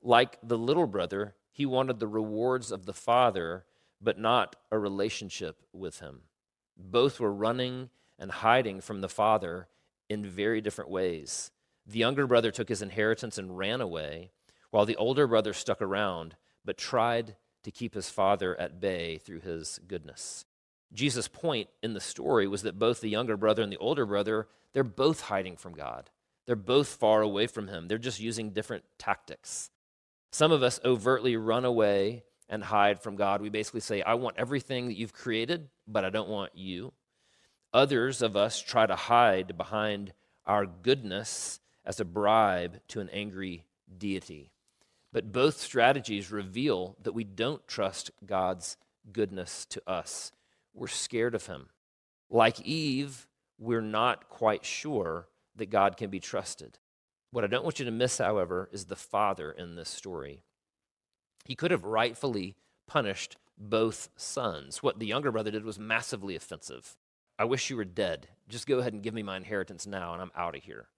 Like 0.00 0.38
the 0.42 0.56
little 0.56 0.86
brother, 0.86 1.34
he 1.50 1.66
wanted 1.66 1.98
the 1.98 2.06
rewards 2.06 2.70
of 2.70 2.86
the 2.86 2.94
father, 2.94 3.64
but 4.00 4.18
not 4.18 4.56
a 4.70 4.78
relationship 4.78 5.62
with 5.72 5.98
him. 5.98 6.20
Both 6.76 7.18
were 7.18 7.32
running 7.32 7.90
and 8.18 8.30
hiding 8.30 8.80
from 8.80 9.00
the 9.00 9.08
father 9.08 9.68
in 10.08 10.24
very 10.24 10.60
different 10.60 10.90
ways. 10.90 11.50
The 11.86 11.98
younger 11.98 12.26
brother 12.26 12.50
took 12.50 12.68
his 12.68 12.82
inheritance 12.82 13.38
and 13.38 13.56
ran 13.56 13.80
away, 13.80 14.30
while 14.70 14.86
the 14.86 14.96
older 14.96 15.26
brother 15.26 15.52
stuck 15.52 15.80
around 15.80 16.36
but 16.64 16.76
tried 16.76 17.36
to 17.62 17.70
keep 17.70 17.94
his 17.94 18.10
father 18.10 18.58
at 18.60 18.80
bay 18.80 19.18
through 19.18 19.40
his 19.40 19.80
goodness. 19.86 20.44
Jesus' 20.92 21.28
point 21.28 21.68
in 21.82 21.94
the 21.94 22.00
story 22.00 22.46
was 22.46 22.62
that 22.62 22.78
both 22.78 23.00
the 23.00 23.08
younger 23.08 23.36
brother 23.36 23.62
and 23.62 23.72
the 23.72 23.78
older 23.78 24.06
brother, 24.06 24.48
they're 24.72 24.84
both 24.84 25.22
hiding 25.22 25.56
from 25.56 25.74
God. 25.74 26.10
They're 26.46 26.56
both 26.56 26.88
far 26.88 27.22
away 27.22 27.46
from 27.46 27.68
him. 27.68 27.88
They're 27.88 27.98
just 27.98 28.20
using 28.20 28.50
different 28.50 28.84
tactics. 28.98 29.70
Some 30.30 30.52
of 30.52 30.62
us 30.62 30.80
overtly 30.84 31.36
run 31.36 31.64
away 31.64 32.24
and 32.48 32.62
hide 32.62 33.00
from 33.00 33.16
God. 33.16 33.42
We 33.42 33.48
basically 33.48 33.80
say, 33.80 34.02
I 34.02 34.14
want 34.14 34.36
everything 34.38 34.86
that 34.86 34.96
you've 34.96 35.12
created, 35.12 35.68
but 35.88 36.04
I 36.04 36.10
don't 36.10 36.28
want 36.28 36.52
you. 36.54 36.92
Others 37.72 38.22
of 38.22 38.36
us 38.36 38.60
try 38.60 38.86
to 38.86 38.96
hide 38.96 39.56
behind 39.56 40.12
our 40.46 40.66
goodness 40.66 41.60
as 41.84 42.00
a 42.00 42.04
bribe 42.04 42.80
to 42.88 43.00
an 43.00 43.08
angry 43.10 43.64
deity. 43.98 44.50
But 45.12 45.32
both 45.32 45.58
strategies 45.58 46.30
reveal 46.30 46.96
that 47.02 47.12
we 47.12 47.24
don't 47.24 47.66
trust 47.66 48.10
God's 48.24 48.76
goodness 49.12 49.64
to 49.66 49.82
us. 49.86 50.32
We're 50.74 50.88
scared 50.88 51.34
of 51.34 51.46
Him. 51.46 51.68
Like 52.28 52.60
Eve, 52.60 53.26
we're 53.58 53.80
not 53.80 54.28
quite 54.28 54.64
sure 54.64 55.28
that 55.54 55.70
God 55.70 55.96
can 55.96 56.10
be 56.10 56.20
trusted. 56.20 56.78
What 57.30 57.44
I 57.44 57.48
don't 57.48 57.64
want 57.64 57.78
you 57.78 57.84
to 57.84 57.90
miss, 57.90 58.18
however, 58.18 58.68
is 58.72 58.86
the 58.86 58.96
father 58.96 59.50
in 59.50 59.74
this 59.74 59.88
story. 59.88 60.42
He 61.44 61.54
could 61.54 61.70
have 61.70 61.84
rightfully 61.84 62.56
punished 62.86 63.36
both 63.58 64.08
sons. 64.16 64.82
What 64.82 64.98
the 64.98 65.06
younger 65.06 65.32
brother 65.32 65.50
did 65.50 65.64
was 65.64 65.78
massively 65.78 66.36
offensive. 66.36 66.96
I 67.38 67.44
wish 67.44 67.70
you 67.70 67.76
were 67.76 67.84
dead. 67.84 68.28
Just 68.48 68.66
go 68.66 68.78
ahead 68.78 68.92
and 68.92 69.02
give 69.02 69.14
me 69.14 69.22
my 69.22 69.36
inheritance 69.36 69.86
now, 69.86 70.12
and 70.12 70.22
I'm 70.22 70.32
out 70.36 70.56
of 70.56 70.62
here. 70.62 70.88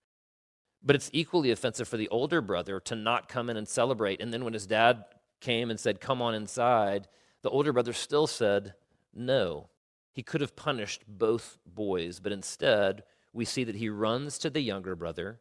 But 0.82 0.94
it's 0.96 1.10
equally 1.12 1.50
offensive 1.50 1.88
for 1.88 1.96
the 1.96 2.08
older 2.08 2.40
brother 2.40 2.78
to 2.80 2.94
not 2.94 3.28
come 3.28 3.50
in 3.50 3.56
and 3.56 3.66
celebrate. 3.66 4.20
And 4.20 4.32
then 4.32 4.44
when 4.44 4.52
his 4.52 4.66
dad 4.66 5.04
came 5.40 5.70
and 5.70 5.80
said, 5.80 6.00
Come 6.00 6.22
on 6.22 6.34
inside, 6.34 7.08
the 7.42 7.50
older 7.50 7.72
brother 7.72 7.92
still 7.92 8.26
said, 8.26 8.74
No. 9.14 9.70
He 10.12 10.22
could 10.22 10.40
have 10.40 10.56
punished 10.56 11.04
both 11.06 11.58
boys, 11.64 12.18
but 12.18 12.32
instead, 12.32 13.04
we 13.32 13.44
see 13.44 13.64
that 13.64 13.76
he 13.76 13.88
runs 13.88 14.38
to 14.38 14.50
the 14.50 14.60
younger 14.60 14.96
brother 14.96 15.40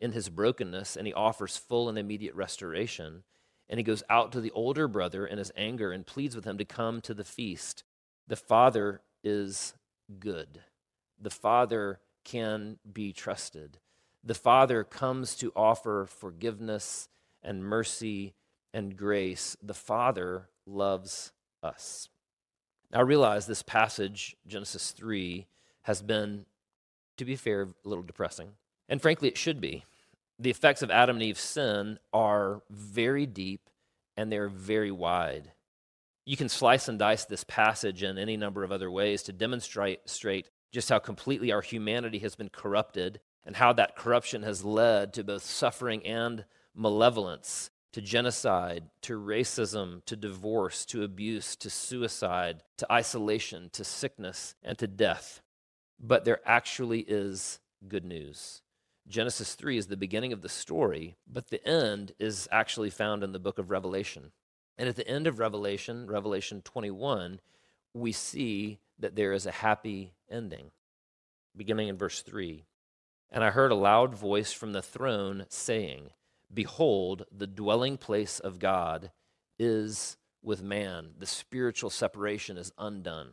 in 0.00 0.12
his 0.12 0.28
brokenness 0.28 0.96
and 0.96 1.06
he 1.06 1.14
offers 1.14 1.56
full 1.56 1.88
and 1.88 1.98
immediate 1.98 2.34
restoration. 2.34 3.22
And 3.68 3.78
he 3.78 3.84
goes 3.84 4.02
out 4.08 4.32
to 4.32 4.40
the 4.40 4.50
older 4.52 4.88
brother 4.88 5.26
in 5.26 5.38
his 5.38 5.52
anger 5.56 5.92
and 5.92 6.06
pleads 6.06 6.34
with 6.34 6.44
him 6.44 6.58
to 6.58 6.64
come 6.64 7.00
to 7.02 7.14
the 7.14 7.24
feast. 7.24 7.84
The 8.26 8.36
father 8.36 9.00
is 9.22 9.74
good. 10.18 10.60
The 11.20 11.30
Father 11.30 12.00
can 12.24 12.78
be 12.90 13.12
trusted. 13.12 13.78
The 14.22 14.34
Father 14.34 14.82
comes 14.84 15.36
to 15.36 15.52
offer 15.54 16.06
forgiveness 16.06 17.08
and 17.42 17.64
mercy 17.64 18.34
and 18.74 18.96
grace. 18.96 19.56
The 19.62 19.74
Father 19.74 20.48
loves 20.66 21.32
us. 21.62 22.08
Now, 22.92 23.02
realize 23.02 23.46
this 23.46 23.62
passage, 23.62 24.36
Genesis 24.46 24.90
3, 24.92 25.46
has 25.82 26.02
been, 26.02 26.46
to 27.16 27.24
be 27.24 27.36
fair, 27.36 27.62
a 27.62 27.88
little 27.88 28.04
depressing. 28.04 28.50
And 28.88 29.00
frankly, 29.00 29.28
it 29.28 29.38
should 29.38 29.60
be. 29.60 29.84
The 30.38 30.50
effects 30.50 30.82
of 30.82 30.90
Adam 30.90 31.16
and 31.16 31.22
Eve's 31.22 31.40
sin 31.40 31.98
are 32.12 32.62
very 32.70 33.26
deep 33.26 33.70
and 34.16 34.30
they're 34.30 34.48
very 34.48 34.90
wide. 34.90 35.52
You 36.26 36.36
can 36.36 36.48
slice 36.48 36.88
and 36.88 36.98
dice 36.98 37.24
this 37.24 37.44
passage 37.44 38.02
in 38.02 38.18
any 38.18 38.36
number 38.36 38.64
of 38.64 38.72
other 38.72 38.90
ways 38.90 39.22
to 39.22 39.32
demonstrate 39.32 40.00
just 40.72 40.88
how 40.88 40.98
completely 40.98 41.52
our 41.52 41.62
humanity 41.62 42.18
has 42.18 42.34
been 42.34 42.48
corrupted 42.48 43.20
and 43.44 43.54
how 43.54 43.72
that 43.74 43.94
corruption 43.94 44.42
has 44.42 44.64
led 44.64 45.12
to 45.12 45.22
both 45.22 45.44
suffering 45.44 46.04
and 46.04 46.44
malevolence, 46.74 47.70
to 47.92 48.02
genocide, 48.02 48.90
to 49.02 49.12
racism, 49.12 50.04
to 50.06 50.16
divorce, 50.16 50.84
to 50.86 51.04
abuse, 51.04 51.54
to 51.54 51.70
suicide, 51.70 52.64
to 52.76 52.92
isolation, 52.92 53.70
to 53.72 53.84
sickness, 53.84 54.56
and 54.64 54.76
to 54.78 54.88
death. 54.88 55.42
But 56.00 56.24
there 56.24 56.40
actually 56.44 57.00
is 57.02 57.60
good 57.86 58.04
news. 58.04 58.62
Genesis 59.06 59.54
3 59.54 59.78
is 59.78 59.86
the 59.86 59.96
beginning 59.96 60.32
of 60.32 60.42
the 60.42 60.48
story, 60.48 61.16
but 61.24 61.50
the 61.50 61.64
end 61.64 62.12
is 62.18 62.48
actually 62.50 62.90
found 62.90 63.22
in 63.22 63.30
the 63.30 63.38
book 63.38 63.60
of 63.60 63.70
Revelation. 63.70 64.32
And 64.78 64.88
at 64.88 64.96
the 64.96 65.08
end 65.08 65.26
of 65.26 65.38
Revelation, 65.38 66.06
Revelation 66.06 66.62
21, 66.62 67.40
we 67.94 68.12
see 68.12 68.78
that 68.98 69.16
there 69.16 69.32
is 69.32 69.46
a 69.46 69.50
happy 69.50 70.12
ending. 70.30 70.70
Beginning 71.56 71.88
in 71.88 71.96
verse 71.96 72.22
3 72.22 72.64
And 73.30 73.42
I 73.42 73.50
heard 73.50 73.72
a 73.72 73.76
loud 73.76 74.14
voice 74.14 74.52
from 74.52 74.72
the 74.72 74.82
throne 74.82 75.46
saying, 75.48 76.10
Behold, 76.52 77.24
the 77.36 77.46
dwelling 77.46 77.96
place 77.96 78.38
of 78.38 78.58
God 78.58 79.10
is 79.58 80.16
with 80.42 80.62
man. 80.62 81.10
The 81.18 81.26
spiritual 81.26 81.90
separation 81.90 82.56
is 82.56 82.72
undone. 82.78 83.30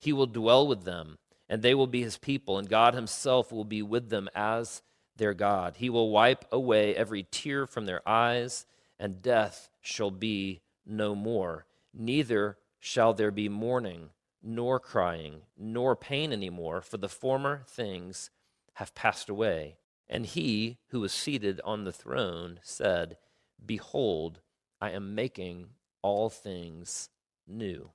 He 0.00 0.12
will 0.12 0.26
dwell 0.26 0.66
with 0.66 0.84
them, 0.84 1.18
and 1.48 1.62
they 1.62 1.74
will 1.74 1.86
be 1.86 2.02
his 2.02 2.18
people, 2.18 2.58
and 2.58 2.68
God 2.68 2.94
himself 2.94 3.52
will 3.52 3.64
be 3.64 3.82
with 3.82 4.10
them 4.10 4.28
as 4.34 4.82
their 5.16 5.34
God. 5.34 5.76
He 5.76 5.88
will 5.88 6.10
wipe 6.10 6.44
away 6.50 6.94
every 6.94 7.26
tear 7.30 7.66
from 7.66 7.86
their 7.86 8.06
eyes, 8.08 8.66
and 9.04 9.20
death 9.20 9.68
shall 9.82 10.10
be 10.10 10.62
no 10.86 11.14
more. 11.14 11.66
Neither 11.92 12.56
shall 12.80 13.12
there 13.12 13.30
be 13.30 13.50
mourning, 13.50 14.08
nor 14.42 14.80
crying, 14.80 15.42
nor 15.58 15.94
pain 15.94 16.32
anymore, 16.32 16.80
for 16.80 16.96
the 16.96 17.06
former 17.06 17.64
things 17.68 18.30
have 18.76 18.94
passed 18.94 19.28
away. 19.28 19.76
And 20.08 20.24
he 20.24 20.78
who 20.88 21.00
was 21.00 21.12
seated 21.12 21.60
on 21.66 21.84
the 21.84 21.92
throne 21.92 22.60
said, 22.62 23.18
Behold, 23.64 24.40
I 24.80 24.92
am 24.92 25.14
making 25.14 25.66
all 26.00 26.30
things 26.30 27.10
new. 27.46 27.90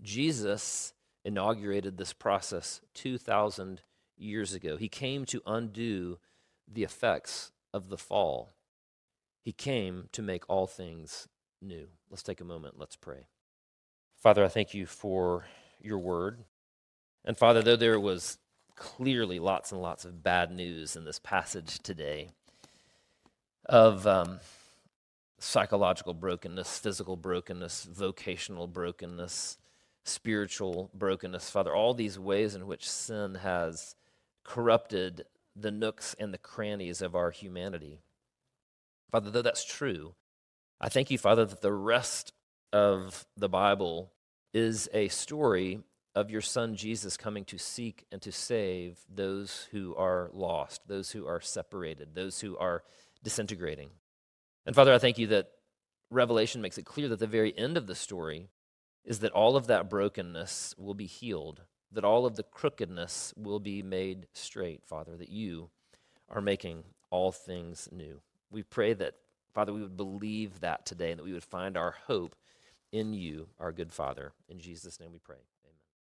Jesus 0.00 0.94
inaugurated 1.26 1.98
this 1.98 2.14
process 2.14 2.80
2,000 2.94 3.82
years 4.16 4.54
ago. 4.54 4.78
He 4.78 4.88
came 4.88 5.26
to 5.26 5.42
undo 5.46 6.18
the 6.66 6.84
effects 6.84 7.52
of 7.74 7.90
the 7.90 7.98
fall. 7.98 8.54
He 9.42 9.52
came 9.52 10.08
to 10.12 10.22
make 10.22 10.44
all 10.48 10.66
things 10.66 11.28
new. 11.62 11.88
Let's 12.10 12.22
take 12.22 12.40
a 12.40 12.44
moment. 12.44 12.78
Let's 12.78 12.96
pray. 12.96 13.26
Father, 14.16 14.44
I 14.44 14.48
thank 14.48 14.74
you 14.74 14.86
for 14.86 15.46
your 15.80 15.98
word. 15.98 16.44
And 17.24 17.36
Father, 17.36 17.62
though 17.62 17.76
there 17.76 17.98
was 17.98 18.38
clearly 18.74 19.38
lots 19.38 19.72
and 19.72 19.80
lots 19.80 20.04
of 20.04 20.22
bad 20.22 20.50
news 20.50 20.96
in 20.96 21.04
this 21.04 21.18
passage 21.18 21.78
today 21.80 22.30
of 23.66 24.06
um, 24.06 24.40
psychological 25.38 26.14
brokenness, 26.14 26.78
physical 26.78 27.16
brokenness, 27.16 27.84
vocational 27.84 28.66
brokenness, 28.66 29.58
spiritual 30.04 30.90
brokenness, 30.94 31.50
Father, 31.50 31.74
all 31.74 31.94
these 31.94 32.18
ways 32.18 32.54
in 32.54 32.66
which 32.66 32.88
sin 32.88 33.36
has 33.36 33.96
corrupted 34.44 35.24
the 35.54 35.70
nooks 35.70 36.14
and 36.18 36.32
the 36.32 36.38
crannies 36.38 37.02
of 37.02 37.14
our 37.14 37.30
humanity. 37.30 38.00
Father, 39.10 39.30
though 39.30 39.42
that's 39.42 39.64
true, 39.64 40.14
I 40.80 40.88
thank 40.88 41.10
you, 41.10 41.18
Father, 41.18 41.44
that 41.44 41.60
the 41.60 41.72
rest 41.72 42.32
of 42.72 43.26
the 43.36 43.48
Bible 43.48 44.12
is 44.54 44.88
a 44.92 45.08
story 45.08 45.80
of 46.14 46.30
your 46.30 46.40
Son 46.40 46.74
Jesus 46.74 47.16
coming 47.16 47.44
to 47.44 47.58
seek 47.58 48.04
and 48.10 48.20
to 48.22 48.32
save 48.32 48.98
those 49.08 49.68
who 49.70 49.94
are 49.96 50.30
lost, 50.32 50.82
those 50.86 51.10
who 51.12 51.26
are 51.26 51.40
separated, 51.40 52.14
those 52.14 52.40
who 52.40 52.56
are 52.56 52.82
disintegrating. 53.22 53.90
And 54.66 54.74
Father, 54.74 54.92
I 54.92 54.98
thank 54.98 55.18
you 55.18 55.28
that 55.28 55.50
Revelation 56.10 56.60
makes 56.60 56.78
it 56.78 56.84
clear 56.84 57.08
that 57.08 57.20
the 57.20 57.26
very 57.26 57.56
end 57.56 57.76
of 57.76 57.86
the 57.86 57.94
story 57.94 58.48
is 59.04 59.20
that 59.20 59.32
all 59.32 59.56
of 59.56 59.66
that 59.68 59.88
brokenness 59.88 60.74
will 60.76 60.94
be 60.94 61.06
healed, 61.06 61.62
that 61.92 62.04
all 62.04 62.26
of 62.26 62.36
the 62.36 62.42
crookedness 62.42 63.32
will 63.36 63.60
be 63.60 63.82
made 63.82 64.26
straight, 64.32 64.84
Father, 64.84 65.16
that 65.16 65.30
you 65.30 65.70
are 66.28 66.40
making 66.40 66.84
all 67.10 67.32
things 67.32 67.88
new. 67.92 68.20
We 68.50 68.62
pray 68.62 68.94
that, 68.94 69.14
Father, 69.54 69.72
we 69.72 69.82
would 69.82 69.96
believe 69.96 70.60
that 70.60 70.86
today 70.86 71.10
and 71.10 71.18
that 71.18 71.24
we 71.24 71.32
would 71.32 71.44
find 71.44 71.76
our 71.76 71.94
hope 72.06 72.34
in 72.92 73.12
you, 73.12 73.48
our 73.58 73.72
good 73.72 73.92
Father. 73.92 74.32
In 74.48 74.58
Jesus' 74.58 75.00
name 75.00 75.12
we 75.12 75.18
pray. 75.18 75.36